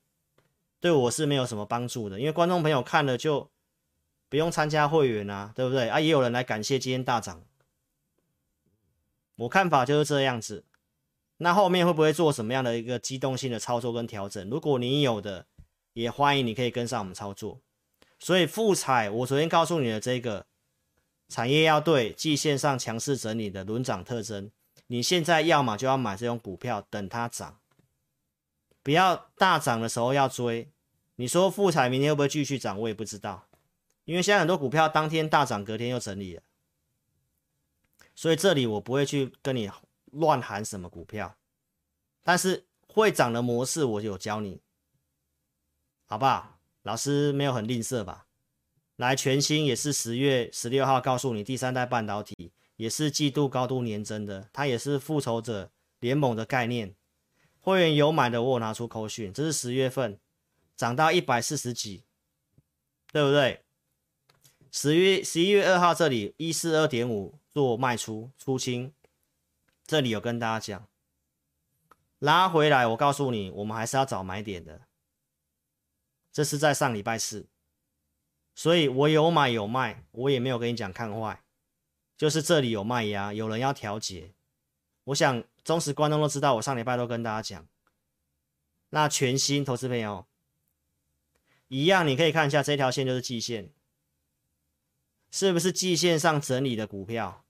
[0.78, 3.50] 对我是没有什么帮助的，因为观众朋友看了就
[4.28, 5.88] 不用参加会员啊，对不对？
[5.88, 7.42] 啊，也有人来感谢今天大涨，
[9.36, 10.64] 我看法就是这样子。
[11.38, 14.48] 那后面会不会做什么样的一个机动性的操作跟调整？
[14.50, 15.46] 如果你有的，
[15.92, 17.60] 也欢迎你可以跟上我们操作。
[18.18, 20.46] 所以富彩，我昨天告诉你的这个。
[21.28, 24.48] 产业要对，季线上强势整理的轮涨特征，
[24.86, 27.58] 你现在要么就要买这种股票，等它涨，
[28.80, 30.70] 不要大涨的时候要追。
[31.16, 32.78] 你说富彩明天会不会继续涨？
[32.78, 33.48] 我也不知道，
[34.04, 36.42] 因为现在很多股票当天大涨，隔天又整理了，
[38.16, 39.70] 所以这里我不会去跟你
[40.06, 41.36] 乱喊什么股票，
[42.24, 44.62] 但是会涨的模式我有教你，
[46.06, 46.58] 好不好？
[46.82, 48.26] 老师没有很吝啬吧？
[48.96, 56.94] 来，全新也是十月十六号告诉你，第三代半导体也是季度高度年增的，它也是复仇者联盟的概念。
[57.60, 60.18] 会员有买的，我有拿出扣讯，这是十月份
[60.74, 62.04] 涨到一百四十几，
[63.12, 63.64] 对不对？
[64.70, 68.92] 十月十一月二号这里一四二点五做卖出出清，
[69.86, 70.86] 这里有跟大家讲，
[72.18, 74.82] 拉回来，我告诉你，我们还是要找买点的。
[76.30, 77.46] 这是在上礼拜四。
[78.54, 81.42] 所以我有买有卖，我也没有跟你讲看坏，
[82.14, 84.34] 就是这里有卖压，有人要调节。
[85.04, 87.66] 我想忠实观众都知道，我上礼拜都跟大家讲。
[88.90, 90.26] 那全新投资朋友
[91.68, 93.70] 一样，你可以看一下这条线就是季线，
[95.30, 97.44] 是不是季线上整理的股票？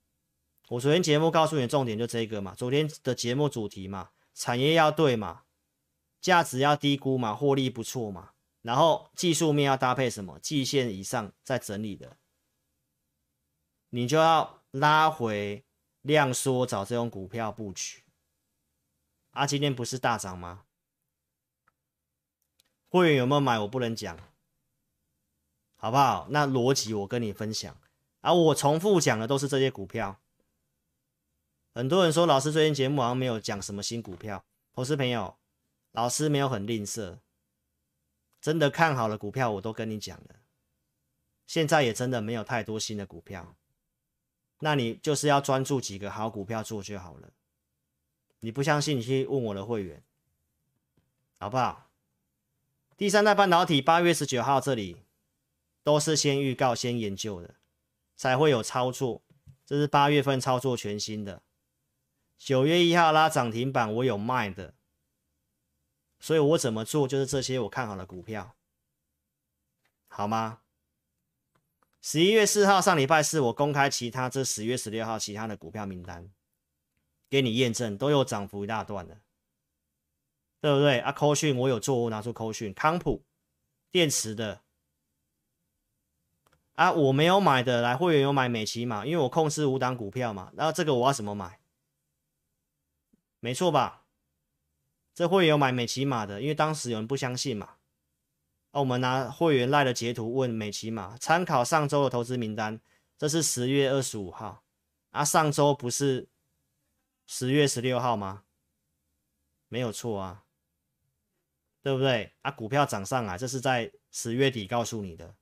[0.69, 5.45] 我昨天节目告诉你的重点就这个嘛，昨天的节目主题嘛，产业要对嘛，
[6.21, 8.33] 价值要低估嘛，获利不错嘛。
[8.62, 10.41] 然后技术面要搭配什么？
[10.41, 12.17] 季线以上在整理的，
[13.91, 15.64] 你就要拉回
[16.03, 18.03] 量缩，找这种股票布局。
[19.31, 20.64] 啊，今天不是大涨吗？
[22.89, 23.57] 会员有没有买？
[23.61, 24.19] 我不能讲，
[25.77, 26.27] 好不好？
[26.31, 27.81] 那逻辑我跟你分享。
[28.23, 30.21] 啊，我重复讲的都是这些股票。
[31.77, 35.37] 很多人说老师最近节目好像没有讲什么新股票，投资朋友，
[35.93, 37.18] 老师没有很吝啬。
[38.41, 40.37] 真的看好了股票，我都跟你讲了。
[41.47, 43.59] 现在也真的没有太多新的股票，
[44.61, 47.29] 那你就是要专注几个好股票做就好了。
[48.41, 50.03] 你不相信，你去问我的会员，
[51.39, 51.91] 好不好？
[52.97, 55.03] 第三代半导体八月十九号这里
[55.83, 57.57] 都是先预告、先研究的，
[58.16, 59.20] 才会有操作。
[59.66, 61.43] 这是八月份操作全新的，
[62.39, 64.74] 九月一号拉涨停板，我有卖的。
[66.18, 68.57] 所以我怎么做，就是这些我看好的股票，
[70.09, 70.61] 好吗？
[72.01, 76.30] 十一月四号上礼拜四，我公开其他这十月十六号其他的股票名单，
[77.28, 79.20] 给你验证，都有涨幅一大段的，
[80.61, 81.01] 对不对？
[81.01, 83.24] 啊，扣讯我有做，我拿出扣讯，康普
[83.91, 84.62] 电池的，
[86.76, 91.61] 啊，我没有买的，来会员有买美琪玛，因为我控制五档股票嘛，然后这个我要怎么买？
[93.47, 94.03] 没错吧？
[95.14, 97.76] 这会员有买美琪玛的，因为当时有人不相信嘛。
[98.72, 102.80] 那我们拿会员赖的截图问美琪玛，参考上周的投资名单，
[103.16, 104.64] 这是十月二十五号
[105.12, 106.26] 啊，上周不是
[107.24, 108.42] 十月十六号吗？
[109.68, 110.42] 没有错啊，
[111.82, 112.32] 对不对？
[112.42, 115.36] 啊，股票涨上来，这是在十月底告诉你的，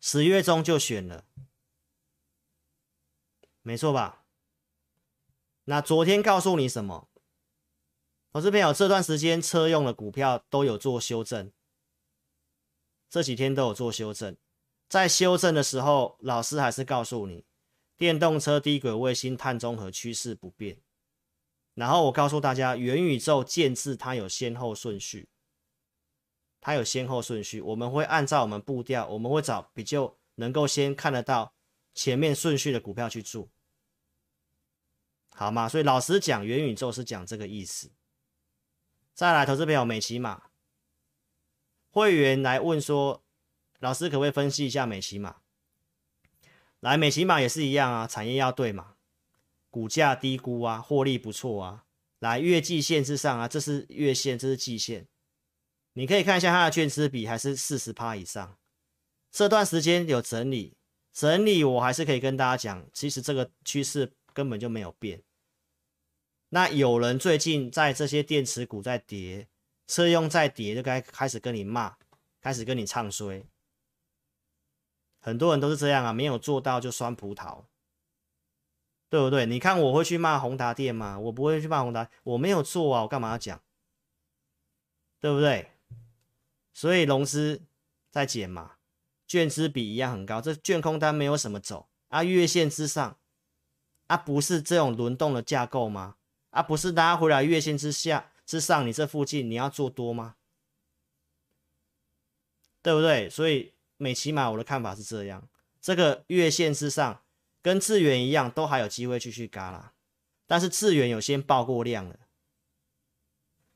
[0.00, 1.26] 十月中就选了，
[3.60, 4.24] 没错吧？
[5.70, 7.10] 那昨天告诉你什么？
[8.32, 11.52] 投资朋友，这段时间车用的股票都有做修正，
[13.10, 14.34] 这几天都有做修正。
[14.88, 17.44] 在修正的时候，老师还是告诉你，
[17.98, 20.80] 电动车、低轨卫星、碳中和趋势不变。
[21.74, 25.28] 然后我告诉大家，元宇宙建制它有先后顺序，
[26.62, 27.60] 它有先后顺序。
[27.60, 31.52] 我们会按照我们步调，我们会找比较能够先看得到
[31.92, 33.50] 前面顺序的股票去做，
[35.38, 35.68] 好吗？
[35.68, 37.92] 所以老实讲，元宇宙是讲这个意思。
[39.14, 40.42] 再来，投资朋友，美琪玛
[41.90, 43.22] 会员来问说
[43.78, 45.36] ：“老师可不可以分析一下美琪玛？”
[46.80, 48.96] 来，美琪玛也是一样啊，产业要对嘛，
[49.70, 51.84] 股价低估啊，获利不错啊。
[52.18, 55.06] 来，月季线之上啊，这是月线，这是季线。
[55.92, 58.58] 你可以看一下它的券资比还是四十趴以上。
[59.30, 60.76] 这段时间有整理，
[61.12, 65.22] 整理我还是可以跟大家讲，其实这个趋势根本就没有变。
[66.50, 69.48] 那有人最近在这些电池股在跌，
[69.86, 71.96] 车用在跌，就该开始跟你骂，
[72.40, 73.44] 开始跟你唱衰。
[75.20, 77.64] 很多人都是这样啊，没有做到就酸葡萄，
[79.10, 79.44] 对不对？
[79.44, 81.18] 你看我会去骂宏达电吗？
[81.18, 83.60] 我不会去骂宏达，我没有做啊，我干嘛要讲？
[85.20, 85.72] 对不对？
[86.72, 87.62] 所以融资
[88.10, 88.76] 在减嘛，
[89.26, 93.18] 券资比一样很高，这券空单没有什么走啊，月线之上
[94.06, 96.14] 啊，不是这种轮动的架构吗？
[96.50, 100.36] 啊，不是拉回来月线之下之上，你这附近你要做多吗？
[102.82, 103.28] 对不对？
[103.28, 103.72] 所以。
[104.00, 105.48] 美琪玛，我的看法是这样，
[105.80, 107.20] 这个月线之上
[107.60, 109.92] 跟智远一样，都还有机会继续嘎啦。
[110.46, 112.16] 但是智远有先爆过量了，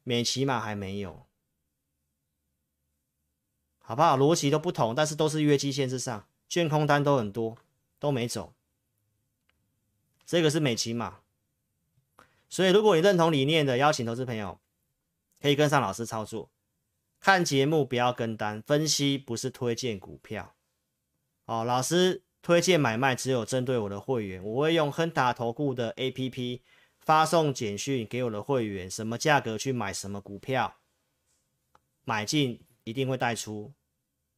[0.05, 1.27] 美琪玛还没有，
[3.81, 4.17] 好不好？
[4.17, 7.59] 逻辑都不同，但是都是月季线之上，券空单都很多，
[7.99, 8.55] 都没走。
[10.25, 11.22] 这个是美琪玛，
[12.53, 14.61] 所以如果你认同理念的，邀请投资朋友
[15.41, 16.51] 可以跟上老师操作。
[17.19, 20.55] 看节目不要跟单，分析不是推荐股票。
[21.47, 26.61] 哦，老师推荐买卖只有针对我的会员，我会用亨达投顾的 APP
[27.01, 30.77] 发送简讯给我的会员，什么价格去买什么股票，
[32.05, 33.73] 买进一定会带出，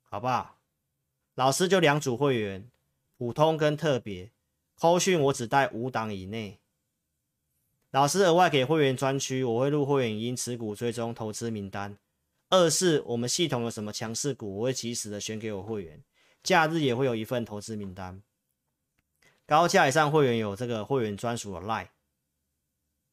[0.04, 0.60] 好不好？
[1.34, 2.70] 老师就两组会员，
[3.18, 4.30] 普通跟特别，
[4.76, 6.60] 扣讯我只带五档以内。
[7.94, 11.96] 老师额外给会员专区，我会录会员因持股追踪投资名单。
[12.50, 16.02] 二是我们系统有什么强势股，我会及时的选给我会员，
[16.42, 18.20] 假日也会有一份投资名单。
[19.46, 21.86] 高价以上会员有这个会员专属的 Line。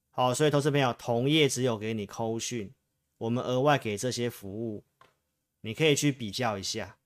[0.10, 2.74] 好，所以投资朋友同业只有给你扣讯，
[3.20, 4.84] 我们额外给这些服务，
[5.62, 6.98] 你可以去比较一下。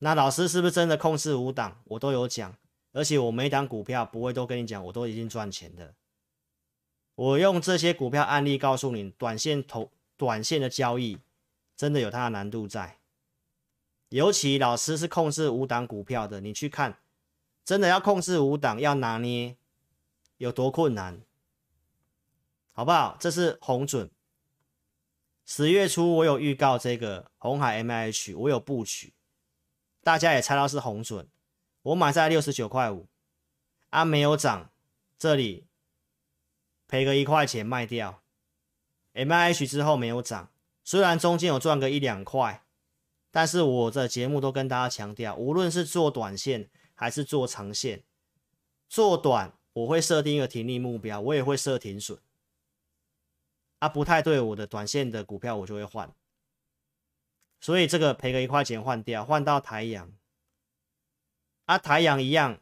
[0.00, 1.80] 那老师是不是真的控制五档？
[1.84, 2.54] 我都有讲，
[2.92, 5.94] 而且我每档股票不会都跟你讲，我都已经赚钱的。
[7.14, 11.18] 我用这些股票案例告诉你，短线投短线的交易。
[11.74, 12.98] 真的有它的难度在，
[14.10, 17.00] 尤其老师是控制五档股票的，你去看，
[17.64, 19.56] 真的要控制五档，要拿捏
[20.36, 21.22] 有多困难，
[22.72, 23.16] 好不好？
[23.18, 24.08] 这是红准，
[25.44, 29.12] 十月初我有预告这个红海 MIH，我有布局，
[30.04, 31.26] 大家也猜到是红准，
[31.82, 33.08] 我买在六十九块五，
[33.90, 34.70] 啊没有涨，
[35.18, 35.66] 这里
[36.92, 38.22] 赔个一块钱卖掉
[39.14, 40.50] ，MIH 之后没有涨。
[40.84, 42.62] 虽然中间有赚个一两块，
[43.30, 48.02] 但是我的节目都跟大家强调，无论是做短线还是做长线，
[48.90, 52.18] 做短我会设定一个停利目标，我也会设停损。
[53.78, 56.14] 啊，不太对我的短线的股票我就会换，
[57.58, 60.12] 所以这个赔个一块钱换掉，换到台阳。
[61.64, 62.60] 啊，台阳一样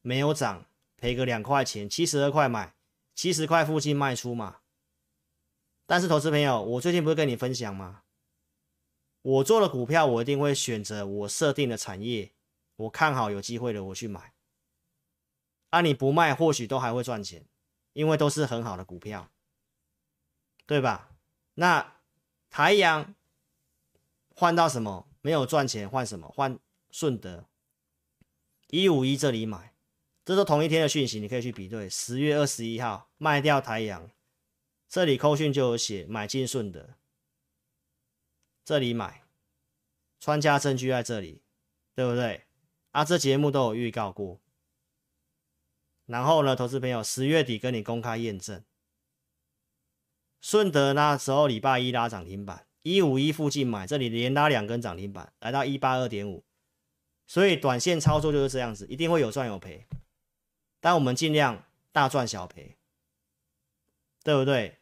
[0.00, 0.64] 没有涨，
[0.96, 2.76] 赔个两块钱，七十二块买，
[3.18, 4.60] 七十块附近卖出嘛。
[5.86, 8.04] 但是，投资朋友，我最近不是跟你分享吗？
[9.22, 12.32] 我做的股票，我一定会选择我设定的产业，
[12.76, 14.34] 我看好有机会的，我去买。
[15.70, 17.44] 啊，你不卖，或许都还会赚钱，
[17.92, 19.28] 因为都是很好的股票，
[20.64, 21.10] 对吧？
[21.54, 21.96] 那
[22.48, 23.16] 台阳
[24.36, 25.08] 换到什么？
[25.22, 26.28] 没有赚钱，换什么？
[26.28, 26.56] 换
[26.92, 27.48] 顺德
[28.68, 29.74] 一五一这里买，
[30.28, 31.88] 这都同一天的讯息，你可以去比对。
[31.88, 34.10] 十月二十一号卖掉台阳。
[34.86, 36.90] 这里扣讯就有写买进顺德，
[38.62, 39.22] 这里买，
[40.20, 41.40] 穿家证据在这里，
[41.94, 42.42] 对不对？
[42.90, 44.38] 啊，这节目都有预告过。
[46.04, 48.62] 然后呢，投资朋友十月底跟你公开验证，
[50.42, 56.44] 顺德那时候礼拜一拉涨停板，一五一附近买，这里连拉两根涨停板，来到一八二点五，
[57.26, 59.86] 所以短线操作就是这样子，一定会有赚有赔，
[60.80, 62.76] 但我们尽量大赚小赔，
[64.22, 64.78] 对不对？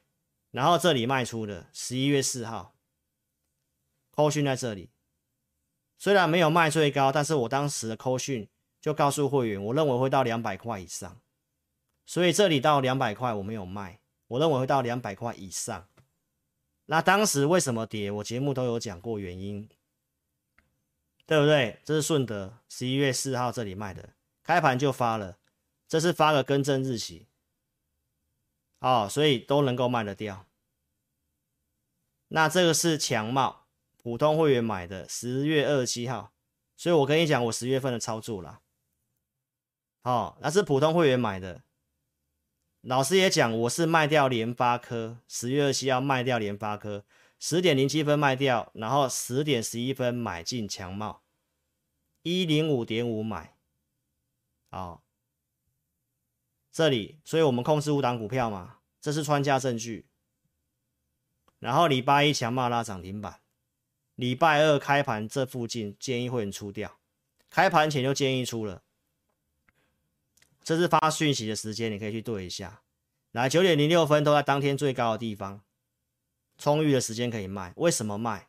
[0.51, 2.74] 然后这里卖出的十一月四号，
[4.11, 4.90] 扣讯在这里，
[5.99, 8.49] 虽然没有卖最高，但是我当时的扣讯
[8.80, 11.20] 就告诉会员，我认为会到两百块以上，
[12.07, 15.88] 所以这里到两百块我没有卖，我认为会到两百块以上。
[16.86, 18.11] 那当时为什么跌？
[18.11, 19.68] 我节目都有讲过原因，
[21.26, 21.80] 对不对？
[21.84, 24.11] 这是顺德十一月四号这里卖的，
[24.44, 25.36] 开盘就发了，
[25.89, 27.26] 这是发个更正日期。
[28.80, 30.47] 哦，所以都能够卖得掉。
[32.28, 33.66] 那这个是强茂
[33.97, 36.32] 普通会员买的，十月二十七号。
[36.76, 38.61] 所以我跟你讲，我十月份的操作啦。
[40.03, 41.62] 哦，那是普通会员买的。
[42.82, 47.05] 老师也讲，我是卖掉联发科，十月二十七号卖掉联发科，
[47.41, 51.22] 十点零七分卖掉，然后十点十一分买进强茂，
[52.22, 53.57] 一零五点五买，
[54.70, 55.01] 哦，
[56.77, 60.11] 这里，所以我们控制五档股票嘛，这是穿价证据。
[61.59, 63.41] 然后礼拜一强骂拉涨停板，
[64.14, 66.99] 礼拜二开盘这附近建议会员出掉，
[67.49, 68.83] 开盘前就建议出了，
[70.62, 72.83] 这是发讯息的时间，你可以去对一下。
[73.33, 75.62] 来，九点零六分都在当天最高的地方，
[76.59, 77.72] 充裕的时间可以卖。
[77.77, 78.49] 为什么卖？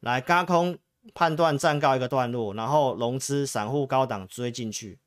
[0.00, 0.76] 来，轧空
[1.14, 4.98] 判断暂告一个段落，然后融资散户高档追进去，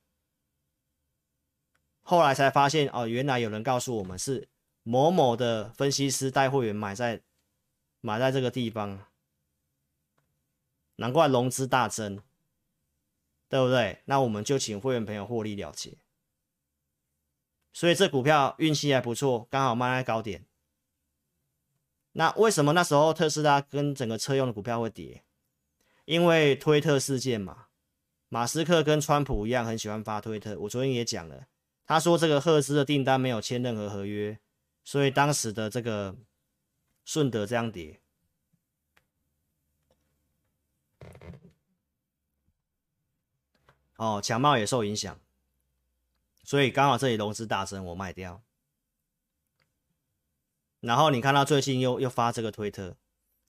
[2.09, 4.49] 后来才发现哦，原来有人告诉我们是。
[4.81, 7.21] 某某的分析师带会员买在
[8.01, 9.05] 买在这个地方，
[10.95, 12.19] 难怪融资大增，
[13.47, 14.01] 对不对？
[14.05, 15.99] 那我们就请会员朋友获利了结。
[17.71, 20.43] 所以这股票运气还不错，刚好卖在高点。
[22.13, 25.23] 那为什么那时候特斯拉跟整个车用的股票会跌？
[26.05, 27.67] 因为推特事件嘛，
[28.29, 30.57] 马斯克跟川普一样很喜欢发推特。
[30.61, 31.45] 我昨天也讲了，
[31.89, 34.37] 他说这个赫兹的订单没有签任何合约。
[34.83, 36.15] 所以当时的这个
[37.03, 37.99] 顺德这样跌，
[43.97, 45.19] 哦，强茂也受影响，
[46.43, 48.41] 所以刚好这里融资大增，我卖掉。
[50.79, 52.95] 然后你看到最近又又发这个推特，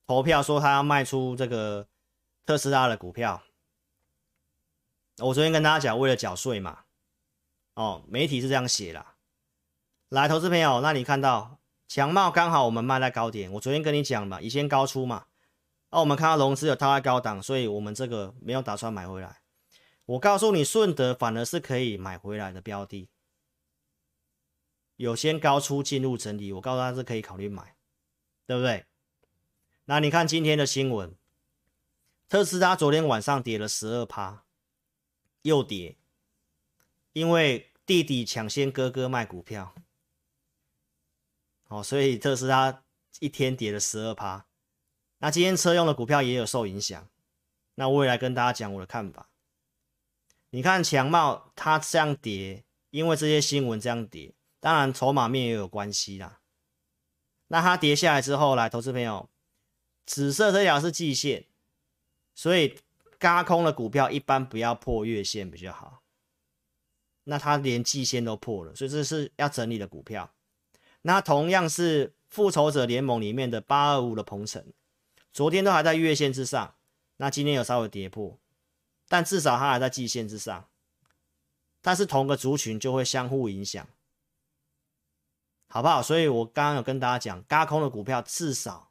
[0.06, 1.88] 投票说他要卖出这个
[2.44, 3.42] 特斯拉的股票。
[5.18, 6.84] 我昨天跟大家讲，为了缴税嘛，
[7.74, 9.16] 哦，媒体是这样写啦。
[10.08, 15.26] 来，投资朋友，那你看到强茂刚好我们卖在高点，我昨天跟你讲嘛，以前高出嘛，
[15.90, 19.40] 哦、我们看到融资有套在高档，所以我们这个没有打算买回来。
[20.06, 23.08] 我告诉你，顺德反而是可以买回来的标的，
[24.96, 27.76] 有先高出进入整理，我告诉他是可以考虑买，
[28.46, 28.86] 对不对？
[29.84, 31.16] 那你看今天的新闻，
[32.28, 34.44] 特斯拉昨天晚上跌了十二趴，
[35.42, 35.96] 又跌，
[37.12, 39.74] 因为弟弟抢先哥哥卖股票。
[41.68, 42.82] 哦，所以特斯拉
[43.20, 44.46] 一天跌了十二趴，
[45.18, 47.08] 那今天车用的股票也有受影响。
[47.76, 49.28] 那我也来跟大家讲我的看法。
[50.50, 56.40] 你看强茂它这样跌，因为这些新闻这样跌，当然筹码面也有关系啦。
[57.46, 59.30] 那它跌下来之后，来投资朋友，
[60.04, 61.46] 紫色这条是季线，
[62.34, 62.78] 所以
[63.18, 65.99] 轧空的股票一般不要破月线比较好。
[67.30, 70.34] 那它连季线都破了，所以这是要整理的股票。
[71.02, 74.66] 那同样是复仇者联盟里面的八二五的鹏程，
[75.32, 76.74] 昨天都还在月线之上，
[77.18, 78.36] 那今天有稍微跌破，
[79.06, 80.68] 但至少它还在季线之上。
[81.80, 83.86] 但是同个族群就会相互影响，
[85.68, 86.02] 好不好？
[86.02, 88.90] 所以我刚刚有跟大家讲，轧空的股票至少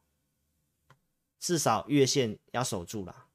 [1.38, 3.26] 至少月线要守住了，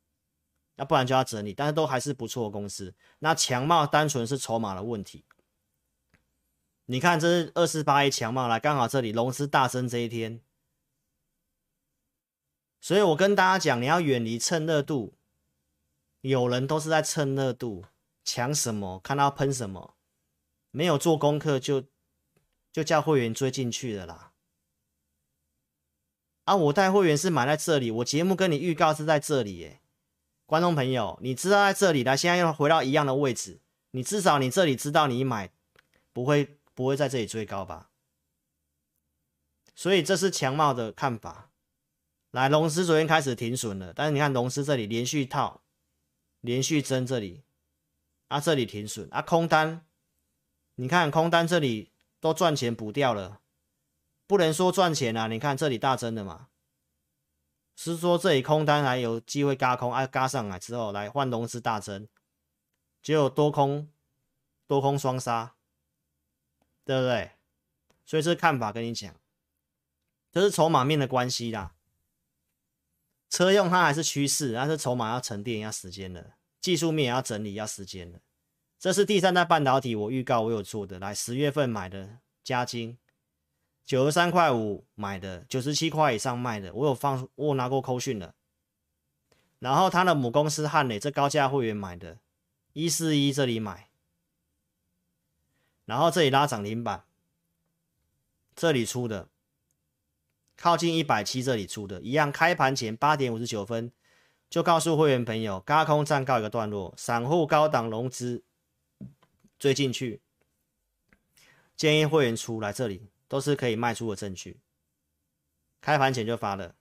[0.77, 1.53] 那不然就要整理。
[1.55, 2.95] 但是都还是不错的公司。
[3.21, 5.25] 那强茂单纯是筹码的问题。
[6.87, 10.43] 你看，这是二四八一强茂来，刚好这里融资大增这一天，
[12.79, 15.15] 所以我跟大家讲，你要远离蹭热度，
[16.21, 17.87] 有人都是在蹭热度，
[18.23, 19.95] 抢什么看到喷什么，
[20.71, 21.85] 没有做功课就
[22.71, 24.33] 就叫会员追进去的啦。
[26.45, 29.81] 啊，我带会员是买在这里，我节目跟你预告是在这里耶，
[30.55, 35.51] 观众朋友，你知道在这里来，现在又回到一样的位置，你至少你这里知道你买
[36.13, 36.59] 不会。
[36.77, 37.91] 不会在这里追高吧？
[39.77, 41.53] 所以这是强茂的看法。
[42.33, 45.63] 来，龙狮昨天开始停损了，但是你看龙狮这里连续套，
[46.41, 47.45] 连续增这里，
[48.27, 49.87] 啊这里停损啊空单，
[50.75, 53.41] 你看空单这里都赚钱补掉了，
[54.27, 55.29] 不能说赚钱啊。
[55.29, 56.49] 你看这里大增的嘛，
[57.77, 62.09] 是说这里空单还有机会轧空，啊轧上来之后来换龙狮大增，
[63.03, 63.91] 结果多空
[64.67, 65.55] 多空双杀。
[66.87, 67.31] 对不对？
[68.05, 69.15] 所以这看法跟你讲，
[70.31, 71.73] 这是筹码面的关系啦。
[73.31, 78.21] 车用它还是趋势，但是筹码要沉淀要时间的，技术面也要整理要时间的。
[78.79, 82.99] 这是第三代半导体，我预告我有做的，来十月份买的嘉晶，
[83.85, 88.35] 九十三块五买的，九十七块以上卖的，我有放，我有拿过扣讯的。
[89.59, 92.19] 然后他的母公司汉磊，这高价会员买的，
[92.73, 93.89] 一四一这里买。
[95.85, 97.05] 然后这里拉涨停板，
[98.57, 99.29] 这里出的，
[100.57, 103.93] 靠近一百七这里出的，一样开盘前八点五十九分
[104.49, 108.43] 就告诉会员朋友，轧空暂告一个段落，散户高档融资
[109.59, 110.23] 追进去，
[111.77, 114.61] 建议会员出来，这里都是可以卖出的证据。
[115.81, 116.75] 开盘前就发了，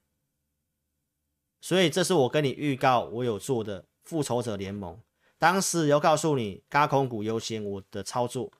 [1.60, 5.00] 所以这是我跟你预告我有做的复仇者联盟，
[5.38, 8.50] 当时有告诉你轧空股优先，我的操作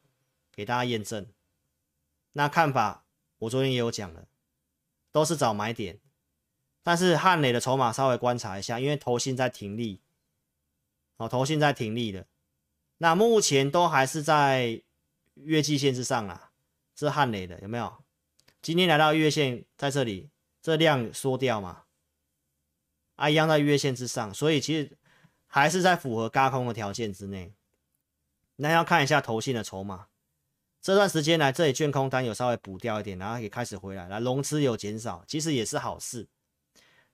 [0.53, 1.27] 给大家验证。
[2.33, 3.07] 那看法
[3.39, 4.29] 我昨天也有讲了，
[5.13, 6.01] 都是找买点，
[6.83, 10.01] 但是汉磊的筹码稍微观察一下，因为投信在停利，
[11.17, 12.27] 哦，投信在停利的，
[12.99, 14.83] 那目前都还是在
[15.35, 16.53] 月季线之上啊，
[16.97, 18.05] 是汉雷的有没有？
[18.63, 20.31] 今天来到月线，在这里，
[20.63, 21.85] 这量缩掉嘛，
[23.17, 24.97] 啊，一样在月线之上，所以其实
[25.47, 27.53] 还是在符合轧空的条件之内。
[28.57, 30.07] 那要看一下投信的筹码，
[30.81, 36.29] 这段时间来这里券空单有稍微补掉一点，然后也开始回来，来融资有减少，其实也是好事。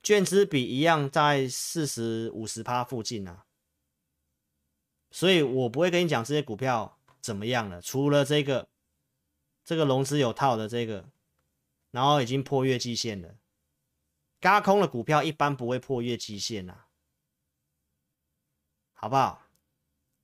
[0.02, 3.44] 券资比一样在四十五十趴附近啊，
[5.10, 8.69] 所以我不会跟你讲这些股票怎么样了，除了这个
[9.64, 11.08] 这个融资有套的这个。
[11.92, 13.34] 然后已经破月季线了，
[14.40, 16.84] 轧空的股票一般不会破月季线呐，
[18.92, 19.48] 好不好？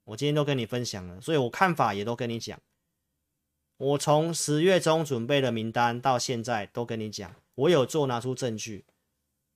[0.05, 2.63] 我今天都跟你分享了，所以我看法也都跟你讲。
[3.79, 8.85] 我从十月中准备的名单到现在都跟你讲，我有做拿出证据，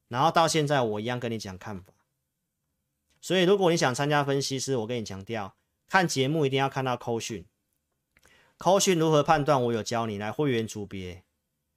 [0.09, 1.93] 然后到现在我一样跟你讲看法。
[3.20, 5.55] 所以如果你想参加分析师，我跟你强调，
[5.87, 7.47] 看节目一定要看到扣讯，
[8.61, 9.62] 扣讯如何判断？
[9.64, 11.24] 我有教你来会员组别。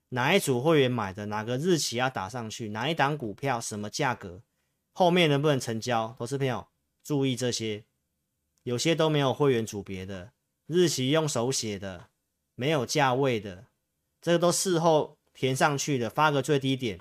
[0.10, 1.28] 哪一组会员买的？
[1.28, 2.68] 哪个日期要打上去？
[2.68, 3.62] 哪一档股票？
[3.62, 4.42] 什么价格？
[4.92, 6.14] 后面能不能成交？
[6.20, 6.68] 投资朋友
[7.02, 7.86] 注意这些，
[8.64, 10.34] 有些都没有会员组别的，
[10.68, 12.10] 日期用手写的，
[12.56, 13.68] 没有价位的，
[14.20, 17.00] 这个都事后填上去的，发个最低点。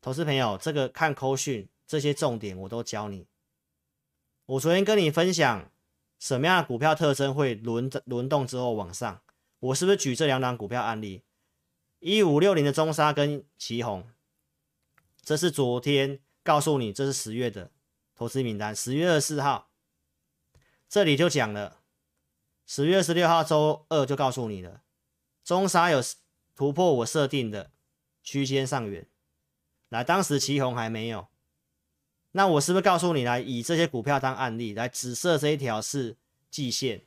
[0.00, 3.26] 投资朋友，这个看扣讯，这些重点我都教你。
[4.46, 5.72] 我昨天跟你分享
[6.24, 9.22] 什么样的股票特征会轮轮动之后往上，
[9.58, 11.22] 我是不是举这两档股票案例？
[11.98, 14.04] 一五六零的中沙跟奇鋐，
[15.22, 17.72] 这是昨天告诉你，这是十月的
[18.14, 18.74] 投资名单。
[18.74, 19.70] 十月二十四号，
[20.88, 21.82] 这里就讲了，
[22.64, 24.80] 十月二十六号周二就告诉你了，
[25.44, 26.00] 中沙有
[26.54, 27.70] 突破我设定的
[28.22, 29.06] 区间上缘。
[29.90, 31.28] 来，当时奇鋐还没有，
[32.36, 36.16] 那我是不是告诉你来以这些股票当案例，来紫色这一条是
[36.50, 37.04] 季线。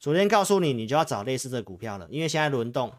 [0.00, 2.98] 昨天告诉你，你就要找类似的股票了，因为现在轮动。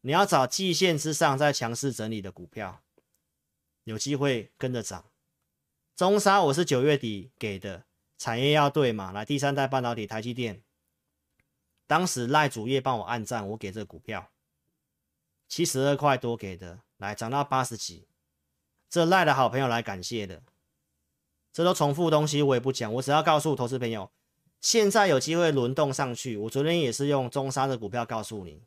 [0.00, 2.80] 你要找季线之上在强势整理的股票，
[3.84, 5.04] 有机会跟着涨。
[5.94, 7.84] 中沙我是九月底给的，
[8.16, 9.12] 产业要对嘛？
[9.12, 10.62] 来，第三代半导体台积电，
[11.86, 14.30] 当时赖主业帮我按赞，我给这个股票
[15.46, 18.06] 七十二块多给的，来涨到八十几，
[18.94, 20.40] 这赖的好朋友来感谢的，
[21.52, 24.12] 这都重复东西，我也不讲，我只要告诉投资朋友，
[24.60, 26.36] 现在有机会轮动上去。
[26.36, 28.62] 我昨天也是用中沙的股票告诉你。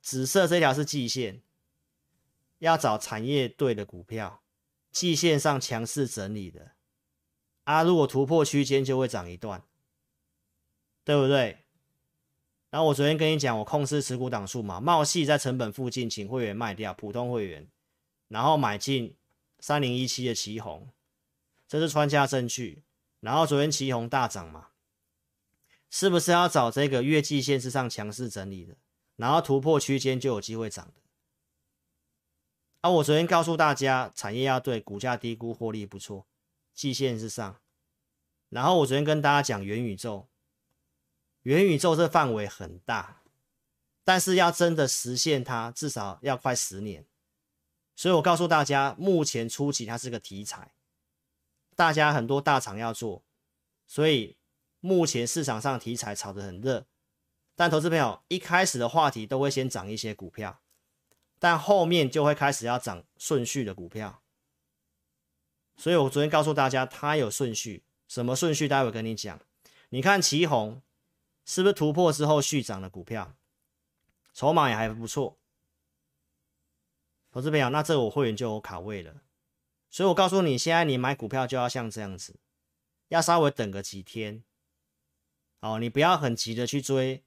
[0.00, 1.42] 紫色这条是季线，
[2.60, 4.40] 要找产业对的股票，
[4.90, 6.70] 季线上强势整理的，
[7.64, 9.62] 啊，如果突破区间就会涨一段，
[11.04, 11.66] 对不对？
[12.70, 17.68] 然后我昨天跟你讲，我控制持股档数嘛，茂矽在成本附近，请会员卖掉，普通会员，
[18.28, 19.16] 然后买进
[19.60, 20.90] 三零一七的旗红，
[21.68, 22.84] 这是穿价证据。
[23.20, 24.68] 然后昨天旗红大涨嘛，
[25.90, 28.76] 是不是要找这个月季线之上强势整理的？
[29.16, 31.00] 然后突破区间就有机会涨的。
[32.82, 36.26] 啊，我昨天告诉大家，产业要对，股价低估，获利不错，
[36.74, 37.58] 季线之上。
[38.50, 40.28] 然后我昨天跟大家讲元宇宙，
[41.42, 43.22] 元宇宙这范围很大，
[44.04, 47.04] 但是要真的实现它，至少要快十年。
[47.96, 50.72] 所以我告诉大家，目前初期它是个题材，
[51.74, 53.24] 大家很多大厂要做，
[53.86, 54.36] 所以
[54.80, 56.86] 目前市场上题材炒得很热。
[57.54, 60.60] 但投资朋友一开始的话题都会先涨一些股票，
[61.38, 64.20] 但后面就会开始要涨顺序的股票。
[65.78, 68.68] 所以我昨天告诉大家，它有顺序，什么顺序？
[68.68, 69.40] 待会跟你讲。
[69.88, 70.82] 你看旗红
[71.46, 73.34] 是不是突破之后续涨的股票？
[74.34, 75.38] 筹码也还不错。
[77.36, 79.14] 投资朋友，那这我会员就有卡位了。
[79.90, 82.40] 所以我告诉你，现在你买股票就要像这样子，
[83.08, 84.42] 要稍微等个几天。
[85.60, 87.22] 哦，你不要很急的去追。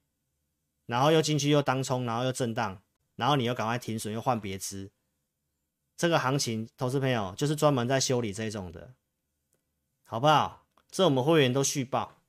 [0.87, 2.81] 然后又进去又当冲，然后又震荡，
[3.17, 4.89] 然后你又赶快停损，又换别支。
[5.95, 8.95] 这个行情，投资朋友就是专门在修理这种的，
[10.05, 10.65] 好不好？
[10.89, 12.23] 这我们会员都续报，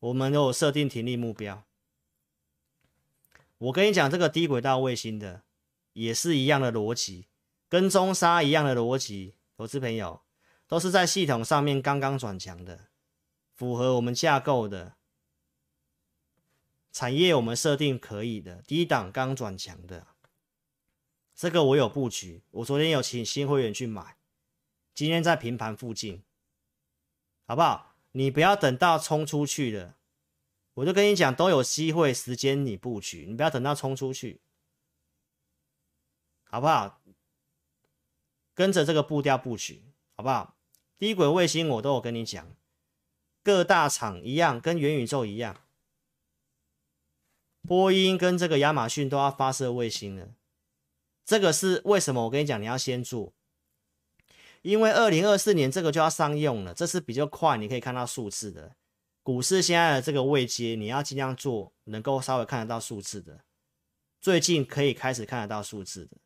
[0.00, 1.64] 我们都有设定停利目标。
[3.56, 5.44] 我跟你讲，这个低轨道卫星的
[5.96, 7.26] 也是一样的逻辑，
[7.70, 10.20] 跟中沙一样的逻辑，投资朋友
[10.68, 12.88] 都是在系统上面刚刚转强的，
[13.54, 14.96] 符合我们架构的。
[16.92, 20.06] 产业我们设定可以的，低档刚转强的，
[21.34, 24.18] 这个我有布局，我昨天有请新会员去买，
[24.94, 26.22] 今天在平盘附近，
[27.46, 27.94] 好不好？
[28.12, 29.96] 你不要等到冲出去了，
[30.74, 34.42] 我就跟你讲，都有机会时间你布局，你不要等到冲出去，
[36.56, 37.02] 好不好？
[38.54, 40.56] 跟着这个步调布局，好不好？
[40.96, 42.56] 低轨卫星我都有跟你讲，
[43.42, 45.66] 各大厂一样，跟元宇宙一样，
[47.60, 50.30] 波音跟这个亚马逊都要发射卫星了。
[51.26, 52.24] 这个是为什么？
[52.24, 53.34] 我跟你讲，你要先做，
[54.62, 58.74] 因为二零二四年这个就要商用了，这是比较快，你可以看到数字的。
[59.22, 63.44] 股市现在的这个位阶，你要尽量做能够稍微看得到数字的，
[64.22, 66.16] 最近可以开始看得到数字的。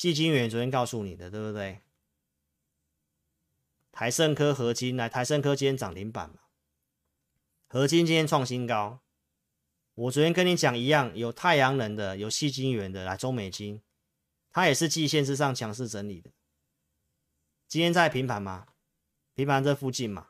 [0.00, 1.82] 矽晶圆昨天告诉你的，对不对？
[3.92, 6.36] 台盛科合金来，台盛科今天涨停板嘛，
[7.68, 9.00] 合金今天创新高。
[9.92, 13.82] 我昨天跟你讲一样，有太阳能的，有矽晶圆的，来中美金，
[14.50, 16.30] 它也是季线之上强势整理的。
[17.68, 18.68] 今天在平盘嘛，
[19.34, 20.28] 平盘这附近嘛，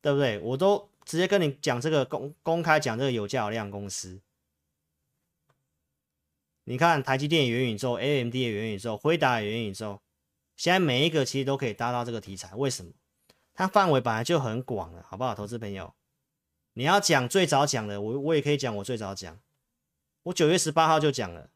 [0.00, 0.40] 对不对？
[0.40, 4.20] 我都直接跟你讲这个公公开讲这个有价有量公司。
[6.68, 10.00] 你看台积电元宇宙，AMD 的元宇宙，辉达的元宇宙，
[10.56, 12.56] 现在每一个其实都可以搭到这个题材。
[12.56, 12.90] 为什么？
[13.54, 15.94] 它范围本来就很广了，好不好，投资朋友？
[16.72, 19.40] 你要讲最早讲的，我我也可以讲，我最早讲，
[20.24, 21.50] 我九月十八号就讲了，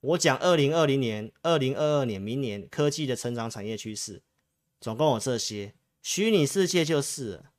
[0.00, 4.22] 我讲二零二零年、二零二二年、明年科技的成长产业趋势，
[4.80, 7.52] 总共有这些，虚拟世界就是了，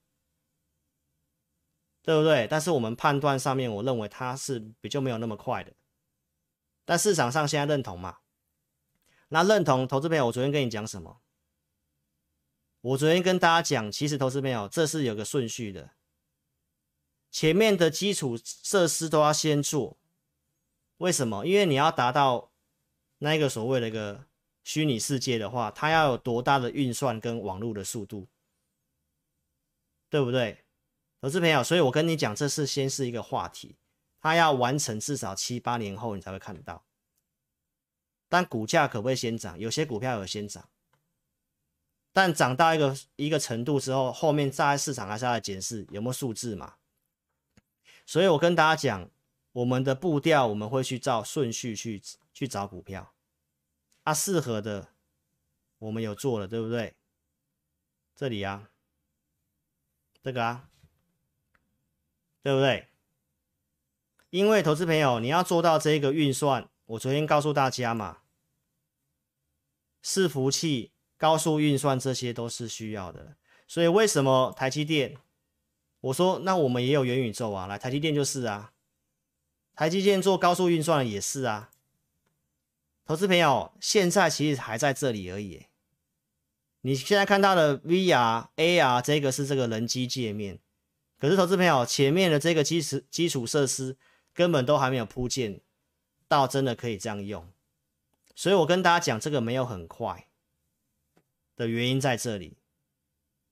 [2.01, 2.47] 对不对？
[2.47, 5.71] 但是我们判断上面，我认为它是比较没有那么快的，
[6.85, 8.19] 但市场上现在认同嘛？
[9.29, 11.19] 那认同投资朋友，我昨天跟你讲什么？
[12.81, 15.91] 我昨天跟大家讲，其实投资朋友，这是有个顺序的。
[17.31, 19.97] 前面的基础设施都要先做，
[20.97, 21.45] 为什么？
[21.45, 22.53] 因为你要达到
[23.17, 24.25] 那个所谓的一个
[24.63, 28.27] 虚拟世界的话，它要有多大的运算跟网络的速度，
[30.09, 30.63] 对不对？
[31.19, 33.75] 投资朋友，所以我跟你讲，这是先是一个话题，
[34.25, 36.83] 它要完成至少七八年后你才会看得到。
[38.27, 39.59] 但股价可不可以先涨？
[39.59, 40.67] 有些股票有先涨，
[42.11, 46.77] 但涨到一个一个程度之后，后面再市场还是要来检视有没有数字嘛。
[48.03, 49.11] 所以我跟大家讲，
[49.51, 52.01] 我们的步调我们会去照顺序去
[52.33, 53.13] 去找股票，
[54.05, 54.87] 啊，适合的
[55.77, 56.95] 我们有做了，对不对？
[58.15, 58.71] 这里啊，
[60.23, 60.67] 这个啊，
[62.41, 62.87] 对不对？
[64.35, 68.17] 因为投资朋友你要做到这个运算，我昨天告诉大家嘛，
[70.03, 75.15] 伺服器、高速运算这些都是需要的，所以为什么台积电？
[76.01, 78.73] 我说，那我们也有元宇宙啊，来台积电就是啊，
[79.73, 81.71] 台积电做高速运算的也是啊。
[83.05, 85.67] 投资朋友，现在其实还在这里而已。
[86.81, 90.59] 你现在看到的 VR、AR 这个是这个人机界面，
[91.17, 93.95] 可是投资朋友前面的这个基础基础设施
[94.35, 95.61] 根本都还没有铺建
[96.27, 97.49] 到真的可以这样用，
[98.35, 100.27] 所以我跟大家讲，这个没有很快
[101.55, 102.57] 的原因在这里。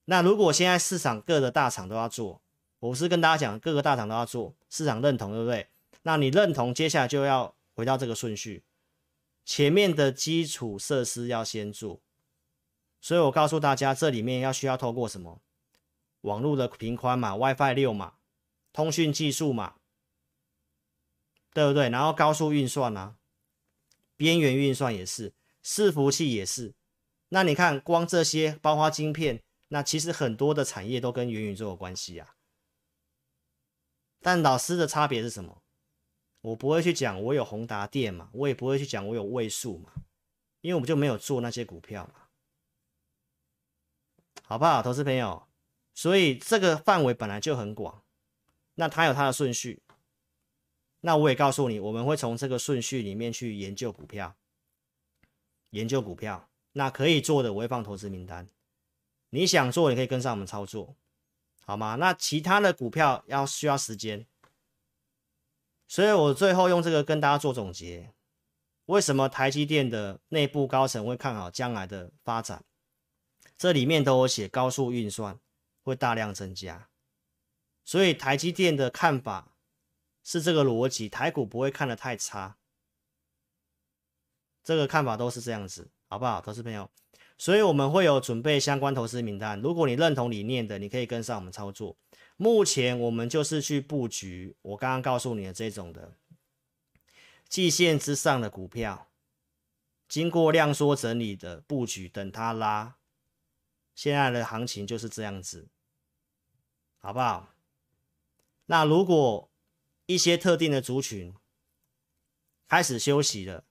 [0.06, 2.42] 那如果现在市场各个大厂都要做，
[2.80, 5.70] 我是跟大家讲，各个大厂都要做，市场认同，对不对？
[6.02, 8.64] 那你认同，接下来就要回到这个顺序，
[9.46, 12.02] 前面的基础设施要先做。
[13.00, 15.40] 所以我告诉大家，这里面要需要透过什么？
[16.22, 18.16] 网络的频宽嘛，WiFi 六嘛，
[18.74, 19.76] 通讯技术嘛，
[21.54, 21.90] 对不对？
[21.90, 23.16] 然后高速运算啊，
[24.18, 25.34] 边缘运算也是，
[25.64, 26.74] 伺服器也是。
[27.30, 32.36] 那你看，光这些，包括晶片，那其实很多的产业都跟元宇宙有关系啊。
[34.22, 35.62] 但老师的差别是什么？
[36.42, 39.94] 我不会去讲我有宏达电嘛，我也不会去讲我有位数嘛，
[40.62, 42.28] 因为我们就没有做那些股票嘛，
[44.44, 45.48] 好不好，投资朋友？
[45.94, 48.04] 所以这个范围本来就很广，
[48.76, 49.83] 那它有它的顺序，
[51.06, 54.38] 那我也告诉你，我们会从这个顺序里面去研究股票，
[55.72, 58.48] 研究股票，那可以做的我会放投资名单，
[59.30, 60.96] 你想做你可以跟上我们操作。
[61.66, 61.96] 好吗？
[61.96, 64.26] 那其他的股票要需要时间，
[65.88, 68.14] 所以我最后用这个跟大家做总结。
[68.88, 72.66] 为什么台积电的内部高层会看好将来的发展？
[73.58, 75.40] 这里面都有写高速运算
[75.84, 76.90] 会大量增加，
[77.86, 79.53] 所以台积电的看法
[80.24, 82.58] 是这个逻辑，台股不会看得太差。
[84.64, 86.90] 这个看法都是这样子，好不好，投资朋友？
[87.38, 91.98] 所以我们会有准备相关投资名单，如果你认同理念的，你可以跟上我们操作。
[92.38, 96.14] 目前我们就是去布局，我刚刚告诉你的这种的
[97.50, 99.10] 季线之上的股票，
[100.08, 102.96] 经过量缩整理的布局，等它拉，
[103.94, 105.68] 现在的行情就是这样子，
[107.00, 107.54] 好不好？
[108.68, 109.52] 那如果
[110.06, 111.34] 一些特定的族群
[112.68, 113.66] 开始休息了，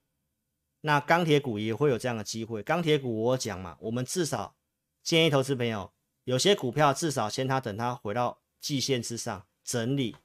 [0.83, 2.63] 那钢铁股也会有这样的机会。
[2.63, 4.57] 钢铁股我讲嘛，我们至少
[5.03, 5.93] 建议投资朋友，
[6.25, 10.17] 有些股票至少先它等它回到季线之上整理。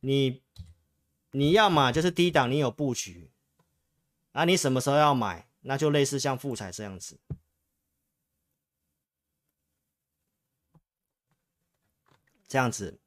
[0.00, 0.42] 你
[1.30, 3.30] 你要嘛就是低档，你有布局
[4.32, 4.44] 啊？
[4.44, 5.48] 你什么时候要买？
[5.66, 7.18] 那就类似像富彩这样子，
[12.46, 12.98] 这样子，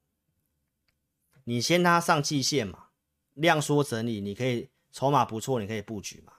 [1.50, 2.90] 你先它上季线嘛，
[3.34, 6.34] 量缩整理，你可以筹码不错，你可以布局嘛，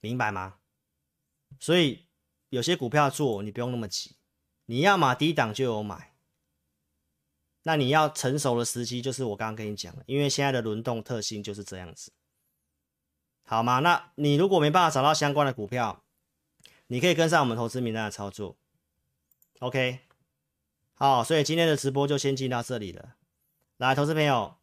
[0.00, 0.54] 明白吗？
[1.60, 2.06] 所以
[2.48, 4.16] 有些股票做，你不用那么急，
[4.64, 6.14] 你要嘛低档就有买。
[7.64, 12.10] 那你要成熟的时机，就是我刚刚跟你讲的，因为现在的轮动特性就是这样子，
[13.44, 13.80] 好吗？
[13.80, 16.02] 那你如果没办法找到相关的股票，
[16.86, 18.56] 你可以跟上我们投资名单的操作
[19.58, 19.98] ，OK？
[20.94, 23.16] 好，所以今天的直播就先进到这里了。
[23.78, 24.56] 来，投资朋友，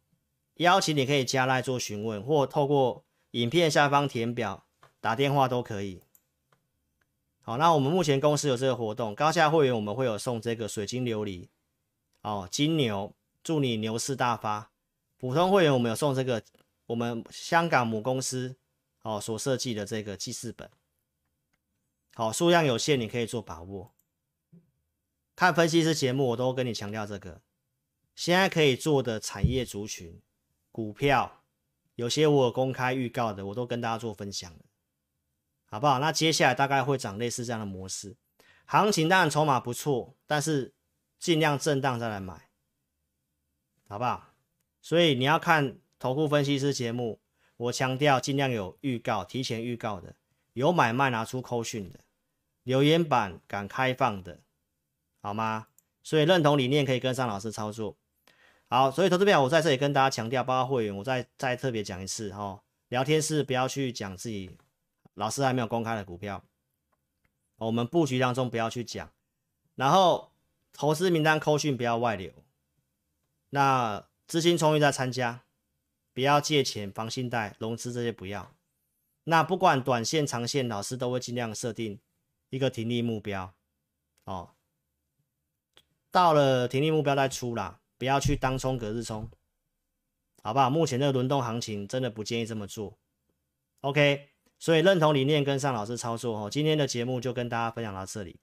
[0.54, 4.66] 邀请你可以加来做询问，或透过影片下方填表
[5.00, 6.02] 打电话都可以。
[7.40, 11.46] 好，那我们目前公司有这个活动，高价会员我们会有送这个水晶琉璃。
[12.22, 14.72] 哦，金牛，祝你牛市大发。
[15.16, 16.42] 普通会员我们有送这个，
[16.86, 18.56] 我们香港母公司
[19.02, 20.68] 哦所设计的这个记事本。
[22.14, 23.92] 好，数量有限，你可以做把握。
[25.36, 27.40] 看分析师节目，我都跟你强调这个。
[28.14, 30.20] 现在可以做的产业族群
[30.70, 31.42] 股票，
[31.94, 34.60] 有些我有公开预告的，我都跟大家做分享了，
[35.66, 35.98] 好不好？
[35.98, 38.16] 那接下来大概会涨类似这样的模式，
[38.64, 40.72] 行情当然筹码不错，但是。
[41.16, 42.50] 尽量震荡再来买，
[43.88, 44.34] 好不好？
[44.82, 47.18] 所以你要看投顾分析师节目，
[47.56, 50.16] 我强调尽量有预告、提前预告的，
[50.52, 52.00] 有买卖拿出扣讯的，
[52.62, 54.42] 留言板敢开放的，
[55.22, 55.68] 好吗？
[56.02, 57.96] 所以认同理念可以跟上老师操作。
[58.74, 64.56] 好，所以投资朋友，我在这里跟大家强调，包括会员，我再再特别讲一次哦，聊天室不要去讲自己
[65.14, 66.42] 老师还没有公开的股票，
[67.58, 69.10] 我们布局当中不要去讲，
[69.76, 70.30] 然后。
[70.76, 72.32] 投资名单扣讯不要外流，
[73.50, 75.44] 那资金充裕再参加，
[76.12, 78.56] 不要借钱、房信贷、融资这些不要。
[79.22, 82.00] 那不管短线、长线，老师都会尽量设定
[82.50, 83.54] 一个停利目标
[84.24, 84.50] 哦。
[86.10, 89.30] 到了停利目标再出啦，不要去当冲、隔日冲，
[90.42, 90.68] 好不好？
[90.70, 92.98] 目前这个轮动行情真的不建议这么做。
[93.80, 96.50] OK，所以认同理念跟上老师操作哦。
[96.50, 98.38] 今天的节目就跟大家分享到这里。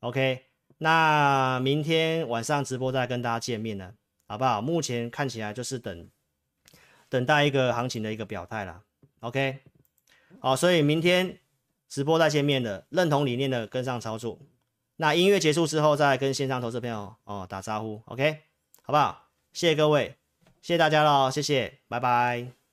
[0.00, 0.44] OK。
[0.78, 3.94] 那明天晚上直播再跟大家见面了，
[4.28, 4.60] 好不好？
[4.60, 6.10] 目前看起来就是等
[7.08, 8.82] 等待一个行情的一个表态了。
[9.20, 9.60] OK，
[10.38, 11.38] 好，所以明天
[11.88, 14.38] 直播再见面了，认同理念的跟上操作。
[14.96, 18.42] 那音乐结束之后再跟线上投资朋友哦打招呼，OK，
[18.86, 19.30] 好不好？
[19.52, 20.16] 谢谢各位，
[20.62, 22.65] 谢谢大家了，谢谢，拜拜。